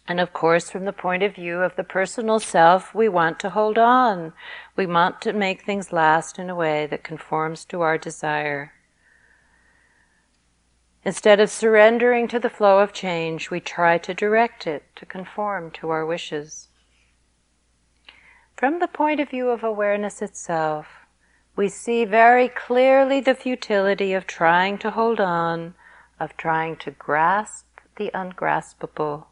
And 0.08 0.20
of 0.20 0.32
course, 0.32 0.70
from 0.70 0.84
the 0.84 0.92
point 0.92 1.22
of 1.24 1.34
view 1.34 1.62
of 1.62 1.74
the 1.74 1.82
personal 1.82 2.38
self, 2.38 2.94
we 2.94 3.08
want 3.08 3.40
to 3.40 3.50
hold 3.50 3.76
on. 3.76 4.32
We 4.76 4.86
want 4.86 5.20
to 5.22 5.32
make 5.32 5.62
things 5.62 5.92
last 5.92 6.38
in 6.38 6.48
a 6.48 6.54
way 6.54 6.86
that 6.86 7.02
conforms 7.02 7.64
to 7.66 7.80
our 7.80 7.98
desire. 7.98 8.72
Instead 11.04 11.40
of 11.40 11.50
surrendering 11.50 12.28
to 12.28 12.38
the 12.38 12.50
flow 12.50 12.80
of 12.80 12.92
change, 12.92 13.50
we 13.50 13.60
try 13.60 13.98
to 13.98 14.14
direct 14.14 14.66
it 14.66 14.84
to 14.96 15.06
conform 15.06 15.70
to 15.72 15.90
our 15.90 16.06
wishes. 16.06 16.68
From 18.56 18.78
the 18.78 18.88
point 18.88 19.20
of 19.20 19.30
view 19.30 19.50
of 19.50 19.62
awareness 19.62 20.22
itself, 20.22 20.86
we 21.56 21.68
see 21.68 22.04
very 22.04 22.48
clearly 22.48 23.20
the 23.20 23.34
futility 23.34 24.12
of 24.14 24.26
trying 24.26 24.78
to 24.78 24.90
hold 24.90 25.20
on, 25.20 25.74
of 26.18 26.36
trying 26.36 26.76
to 26.76 26.90
grasp 26.90 27.66
the 27.96 28.10
ungraspable. 28.14 29.26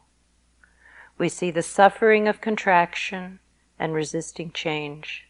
We 1.17 1.29
see 1.29 1.49
the 1.51 1.61
suffering 1.61 2.27
of 2.27 2.41
contraction 2.41 3.39
and 3.79 3.93
resisting 3.93 4.51
change. 4.51 5.27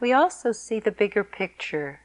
We 0.00 0.12
also 0.12 0.52
see 0.52 0.80
the 0.80 0.90
bigger 0.90 1.22
picture. 1.22 2.00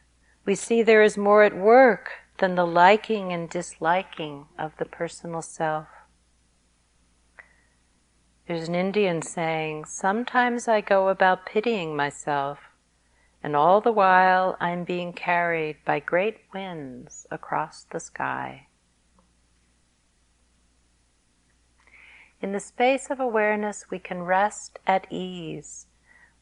We 0.46 0.54
see 0.56 0.82
there 0.82 1.04
is 1.04 1.18
more 1.18 1.44
at 1.44 1.56
work 1.56 2.12
than 2.38 2.56
the 2.56 2.68
liking 2.68 3.34
and 3.34 3.50
disliking 3.50 4.46
of 4.60 4.74
the 4.78 4.86
personal 4.86 5.42
self. 5.42 5.88
There's 8.48 8.68
an 8.70 8.76
Indian 8.76 9.22
saying, 9.22 9.86
Sometimes 9.86 10.68
I 10.68 10.80
go 10.82 11.10
about 11.10 11.46
pitying 11.46 11.96
myself, 11.96 12.60
and 13.44 13.56
all 13.56 13.82
the 13.82 13.92
while 13.92 14.56
I'm 14.60 14.84
being 14.84 15.12
carried 15.12 15.78
by 15.84 16.00
great 16.00 16.38
winds 16.54 17.26
across 17.30 17.84
the 17.84 18.00
sky. 18.00 18.67
In 22.40 22.52
the 22.52 22.60
space 22.60 23.10
of 23.10 23.20
awareness, 23.20 23.90
we 23.90 23.98
can 23.98 24.22
rest 24.22 24.78
at 24.86 25.08
ease 25.10 25.88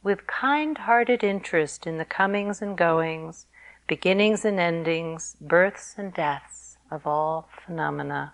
with 0.03 0.27
kind 0.27 0.77
hearted 0.77 1.23
interest 1.23 1.87
in 1.87 1.97
the 1.97 2.05
comings 2.05 2.61
and 2.61 2.77
goings, 2.77 3.47
beginnings 3.87 4.43
and 4.43 4.59
endings, 4.59 5.37
births 5.39 5.95
and 5.97 6.13
deaths 6.13 6.77
of 6.91 7.07
all 7.07 7.49
phenomena. 7.65 8.33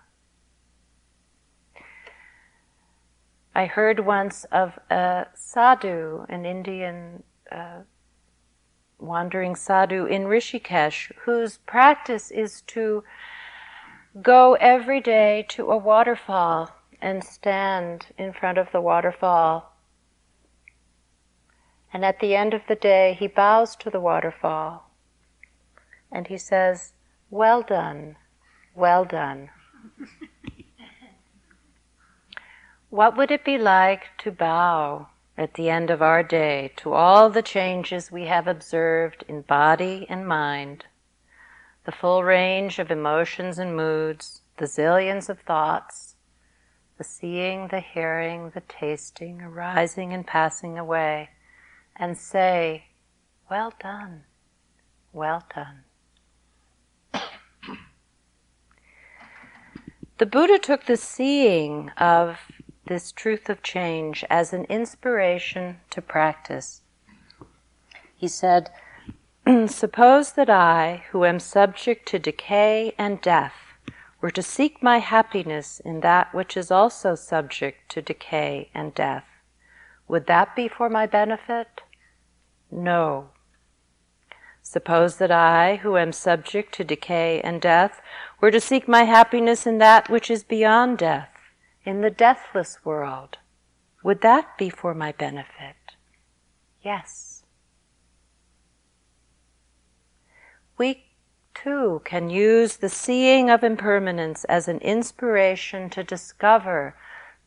I 3.54 3.66
heard 3.66 4.00
once 4.00 4.44
of 4.44 4.78
a 4.90 5.26
sadhu, 5.34 6.26
an 6.28 6.44
Indian 6.44 7.22
uh, 7.50 7.82
wandering 8.98 9.54
sadhu 9.54 10.06
in 10.06 10.24
Rishikesh, 10.24 11.12
whose 11.24 11.58
practice 11.58 12.30
is 12.30 12.62
to 12.62 13.04
go 14.20 14.54
every 14.54 15.00
day 15.00 15.46
to 15.50 15.70
a 15.70 15.76
waterfall 15.76 16.70
and 17.02 17.22
stand 17.22 18.06
in 18.16 18.32
front 18.32 18.56
of 18.56 18.68
the 18.72 18.80
waterfall. 18.80 19.76
And 21.92 22.04
at 22.04 22.20
the 22.20 22.34
end 22.34 22.54
of 22.54 22.62
the 22.68 22.76
day, 22.76 23.14
he 23.18 23.26
bows 23.26 23.76
to 23.76 23.90
the 23.90 24.00
waterfall 24.00 24.88
and 26.10 26.28
he 26.28 26.38
says, 26.38 26.92
Well 27.30 27.62
done, 27.62 28.16
well 28.74 29.04
done. 29.04 29.50
What 32.92 33.16
would 33.16 33.30
it 33.30 33.42
be 33.42 33.56
like 33.56 34.08
to 34.18 34.30
bow 34.30 35.08
at 35.38 35.54
the 35.54 35.70
end 35.70 35.88
of 35.88 36.02
our 36.02 36.22
day 36.22 36.72
to 36.76 36.92
all 36.92 37.30
the 37.30 37.40
changes 37.40 38.12
we 38.12 38.26
have 38.26 38.46
observed 38.46 39.24
in 39.26 39.40
body 39.40 40.04
and 40.10 40.28
mind, 40.28 40.84
the 41.86 41.92
full 41.92 42.22
range 42.22 42.78
of 42.78 42.90
emotions 42.90 43.58
and 43.58 43.74
moods, 43.74 44.42
the 44.58 44.66
zillions 44.66 45.30
of 45.30 45.40
thoughts, 45.40 46.11
the 47.02 47.08
seeing, 47.08 47.66
the 47.66 47.80
hearing, 47.80 48.50
the 48.50 48.60
tasting, 48.60 49.42
arising 49.42 50.12
and 50.12 50.24
passing 50.24 50.78
away, 50.78 51.30
and 51.96 52.16
say, 52.16 52.84
Well 53.50 53.72
done, 53.80 54.22
well 55.12 55.42
done. 55.52 55.82
the 60.18 60.26
Buddha 60.26 60.60
took 60.60 60.84
the 60.84 60.96
seeing 60.96 61.90
of 61.98 62.38
this 62.86 63.10
truth 63.10 63.50
of 63.50 63.64
change 63.64 64.24
as 64.30 64.52
an 64.52 64.64
inspiration 64.66 65.80
to 65.90 66.00
practice. 66.00 66.82
He 68.14 68.28
said, 68.28 68.70
Suppose 69.66 70.34
that 70.34 70.48
I, 70.48 71.02
who 71.10 71.24
am 71.24 71.40
subject 71.40 72.06
to 72.10 72.20
decay 72.20 72.94
and 72.96 73.20
death, 73.20 73.71
were 74.22 74.30
to 74.30 74.42
seek 74.42 74.82
my 74.82 74.98
happiness 74.98 75.80
in 75.80 76.00
that 76.00 76.32
which 76.32 76.56
is 76.56 76.70
also 76.70 77.14
subject 77.14 77.90
to 77.90 78.00
decay 78.00 78.70
and 78.72 78.94
death. 78.94 79.26
Would 80.08 80.26
that 80.28 80.56
be 80.56 80.68
for 80.68 80.88
my 80.88 81.06
benefit? 81.06 81.82
No. 82.70 83.30
Suppose 84.62 85.16
that 85.16 85.32
I, 85.32 85.80
who 85.82 85.98
am 85.98 86.12
subject 86.12 86.72
to 86.76 86.84
decay 86.84 87.40
and 87.42 87.60
death, 87.60 88.00
were 88.40 88.52
to 88.52 88.60
seek 88.60 88.86
my 88.86 89.02
happiness 89.02 89.66
in 89.66 89.78
that 89.78 90.08
which 90.08 90.30
is 90.30 90.44
beyond 90.44 90.98
death 90.98 91.28
in 91.84 92.00
the 92.00 92.10
deathless 92.10 92.84
world, 92.84 93.38
would 94.04 94.20
that 94.20 94.56
be 94.56 94.70
for 94.70 94.94
my 94.94 95.10
benefit? 95.12 95.76
Yes. 96.80 97.42
We 100.78 101.04
too 101.54 102.00
can 102.04 102.30
use 102.30 102.76
the 102.76 102.88
seeing 102.88 103.50
of 103.50 103.62
impermanence 103.62 104.44
as 104.44 104.68
an 104.68 104.78
inspiration 104.78 105.90
to 105.90 106.02
discover 106.04 106.94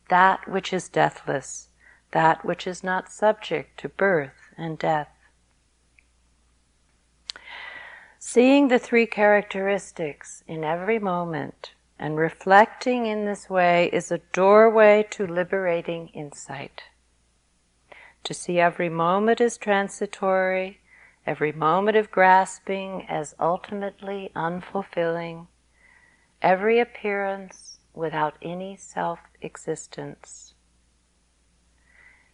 that 0.10 0.48
which 0.48 0.74
is 0.74 0.90
deathless, 0.90 1.70
that 2.12 2.46
which 2.46 2.68
is 2.68 2.84
not 2.84 3.12
subject 3.12 3.80
to 3.80 3.90
birth 3.90 4.54
and 4.58 4.78
death. 4.78 5.10
Seeing 8.20 8.70
the 8.70 8.80
three 8.80 9.06
characteristics 9.06 10.44
in 10.48 10.64
every 10.64 10.98
moment 11.00 11.74
and 12.00 12.18
reflecting 12.18 13.06
in 13.06 13.26
this 13.26 13.50
way 13.50 13.90
is 13.94 14.12
a 14.12 14.18
doorway 14.34 15.06
to 15.12 15.28
liberating 15.28 16.10
insight. 16.10 16.84
To 18.24 18.34
see 18.34 18.60
every 18.60 18.90
moment 18.90 19.40
as 19.40 19.58
transitory, 19.58 20.80
every 21.26 21.52
moment 21.52 21.98
of 21.98 22.12
grasping 22.12 23.06
as 23.08 23.36
ultimately 23.40 24.32
unfulfilling, 24.36 25.48
every 26.42 26.80
appearance 26.80 27.80
without 27.94 28.36
any 28.42 28.76
self 28.76 29.20
existence. 29.42 30.54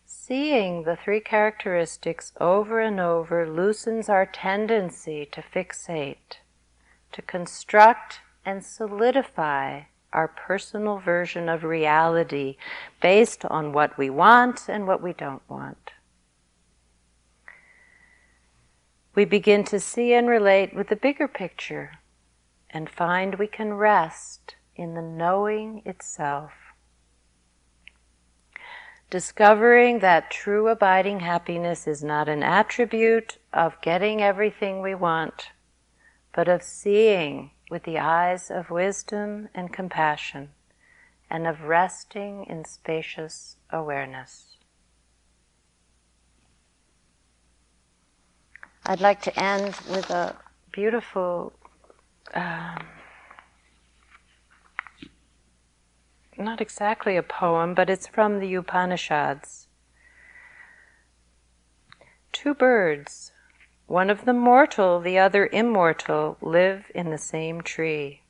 Seeing 0.05 0.83
the 0.83 0.97
three 0.97 1.21
characteristics 1.21 2.33
over 2.39 2.79
and 2.81 2.99
over 2.99 3.49
loosens 3.49 4.09
our 4.09 4.25
tendency 4.25 5.25
to 5.31 5.41
fixate, 5.41 6.39
to 7.11 7.21
construct 7.21 8.19
and 8.45 8.63
solidify 8.63 9.83
our 10.13 10.27
personal 10.27 10.97
version 10.97 11.47
of 11.47 11.63
reality 11.63 12.57
based 13.01 13.45
on 13.45 13.71
what 13.71 13.97
we 13.97 14.09
want 14.09 14.67
and 14.67 14.85
what 14.85 15.01
we 15.01 15.13
don't 15.13 15.47
want. 15.49 15.91
We 19.13 19.25
begin 19.25 19.65
to 19.65 19.79
see 19.79 20.13
and 20.13 20.27
relate 20.27 20.73
with 20.73 20.87
the 20.87 20.95
bigger 20.95 21.27
picture 21.27 21.91
and 22.69 22.89
find 22.89 23.35
we 23.35 23.47
can 23.47 23.73
rest 23.73 24.55
in 24.75 24.93
the 24.93 25.01
knowing 25.01 25.81
itself. 25.85 26.51
Discovering 29.09 29.99
that 29.99 30.31
true 30.31 30.69
abiding 30.69 31.19
happiness 31.19 31.85
is 31.85 32.01
not 32.01 32.29
an 32.29 32.43
attribute 32.43 33.37
of 33.51 33.81
getting 33.81 34.21
everything 34.21 34.81
we 34.81 34.95
want, 34.95 35.49
but 36.33 36.47
of 36.47 36.63
seeing 36.63 37.51
with 37.69 37.83
the 37.83 37.99
eyes 37.99 38.49
of 38.49 38.69
wisdom 38.69 39.49
and 39.53 39.73
compassion 39.73 40.51
and 41.29 41.45
of 41.45 41.63
resting 41.63 42.45
in 42.45 42.63
spacious 42.63 43.57
awareness. 43.69 44.50
I'd 48.85 49.01
like 49.01 49.21
to 49.23 49.39
end 49.39 49.75
with 49.89 50.09
a 50.09 50.35
beautiful 50.71 51.53
um, 52.33 52.87
not 56.37 56.61
exactly 56.61 57.17
a 57.17 57.23
poem, 57.23 57.73
but 57.73 57.89
it's 57.89 58.07
from 58.07 58.39
the 58.39 58.53
Upanishads. 58.55 59.67
Two 62.31 62.53
birds, 62.53 63.31
one 63.87 64.09
of 64.09 64.25
them 64.25 64.39
mortal, 64.39 64.99
the 64.99 65.19
other 65.19 65.47
immortal, 65.51 66.37
live 66.41 66.91
in 66.95 67.11
the 67.11 67.17
same 67.17 67.61
tree. 67.61 68.21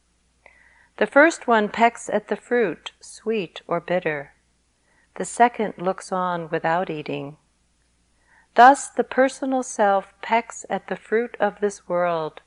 The 0.98 1.08
first 1.08 1.48
one 1.48 1.70
pecks 1.70 2.10
at 2.10 2.28
the 2.28 2.36
fruit, 2.36 2.92
sweet 3.00 3.62
or 3.68 3.80
bitter. 3.80 4.34
The 5.16 5.26
second 5.26 5.76
looks 5.78 6.12
on 6.12 6.50
without 6.50 6.90
eating. 6.90 7.38
Thus 8.56 8.90
the 8.90 9.06
personal 9.06 9.64
self 9.64 10.14
pecks 10.22 10.66
at 10.70 10.88
the 10.88 10.98
fruit 10.98 11.38
of 11.40 11.62
this 11.62 11.88
world, 11.88 12.42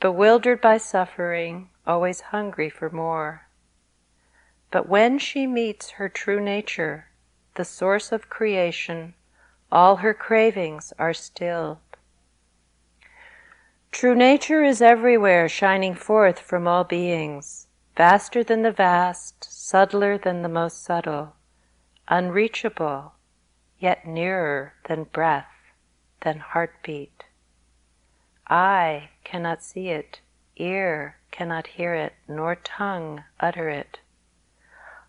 bewildered 0.00 0.60
by 0.60 0.78
suffering, 0.78 1.70
always 1.86 2.20
hungry 2.20 2.70
for 2.70 2.88
more. 2.88 3.48
But 4.70 4.88
when 4.88 5.18
she 5.18 5.46
meets 5.46 5.90
her 5.92 6.08
true 6.08 6.40
nature, 6.40 7.08
the 7.54 7.64
source 7.64 8.12
of 8.12 8.30
creation, 8.30 9.14
all 9.72 9.96
her 9.96 10.14
cravings 10.14 10.92
are 10.98 11.14
stilled. 11.14 11.78
True 13.90 14.14
nature 14.14 14.62
is 14.62 14.80
everywhere, 14.80 15.48
shining 15.48 15.94
forth 15.94 16.38
from 16.38 16.68
all 16.68 16.84
beings, 16.84 17.66
vaster 17.96 18.44
than 18.44 18.62
the 18.62 18.70
vast, 18.70 19.42
subtler 19.42 20.16
than 20.16 20.42
the 20.42 20.48
most 20.48 20.84
subtle, 20.84 21.34
unreachable, 22.06 23.14
yet 23.78 24.06
nearer 24.06 24.74
than 24.88 25.04
breath, 25.04 25.72
than 26.22 26.38
heartbeat. 26.38 27.24
Eye 28.48 29.10
cannot 29.24 29.62
see 29.62 29.88
it, 29.88 30.20
ear 30.56 31.16
cannot 31.30 31.66
hear 31.66 31.94
it, 31.94 32.14
nor 32.26 32.56
tongue 32.56 33.24
utter 33.38 33.68
it. 33.68 34.00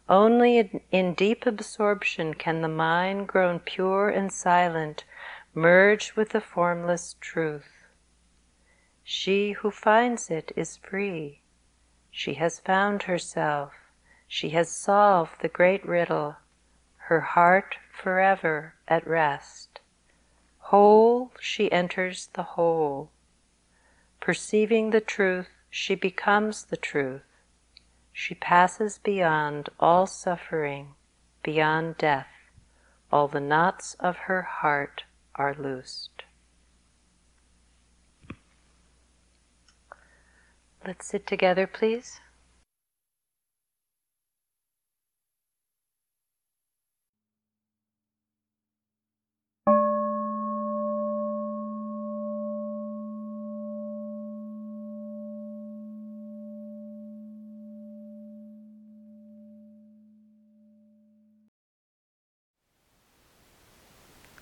Only 0.08 0.58
in, 0.58 0.82
in, 0.92 1.14
deep 1.14 1.46
absorption 1.46 2.34
can 2.34 2.62
the 2.62 2.68
mind, 2.68 3.28
grown 3.28 3.60
pure 3.60 4.10
and 4.10 4.32
silent, 4.32 5.06
merge 5.54 6.16
with 6.16 6.30
the 6.30 6.42
formless 6.42 7.16
truth. 7.22 7.86
She 9.04 9.54
who 9.54 9.72
finds 9.72 10.30
it 10.30 10.52
is 10.56 10.78
free. 10.78 11.42
She 12.12 12.36
has 12.36 12.60
found 12.60 13.04
herself. 13.04 13.74
She 14.28 14.50
has 14.50 14.70
solved 14.70 15.42
the 15.42 15.50
great 15.50 15.86
riddle, 15.86 16.38
her 17.10 17.22
heart 17.22 17.76
forever 17.92 18.76
at 18.88 19.06
rest. 19.08 19.80
Whole, 20.60 21.32
she 21.40 21.72
enters 21.72 22.30
the 22.34 22.44
whole. 22.54 23.10
Perceiving 24.22 24.92
the 24.92 25.02
truth, 25.02 25.50
she 25.72 25.96
becomes 25.96 26.66
the 26.66 26.78
truth. 26.78 27.24
She 28.14 28.36
passes 28.36 29.00
beyond 29.00 29.70
all 29.80 30.06
suffering, 30.06 30.94
beyond 31.42 31.98
death. 31.98 32.28
All 33.12 33.28
the 33.28 33.40
knots 33.40 33.96
of 34.00 34.16
her 34.28 34.44
heart 34.44 35.06
are 35.34 35.56
loosed. 35.56 36.26
Let's 40.86 41.08
sit 41.08 41.26
together, 41.26 41.66
please. 41.66 42.20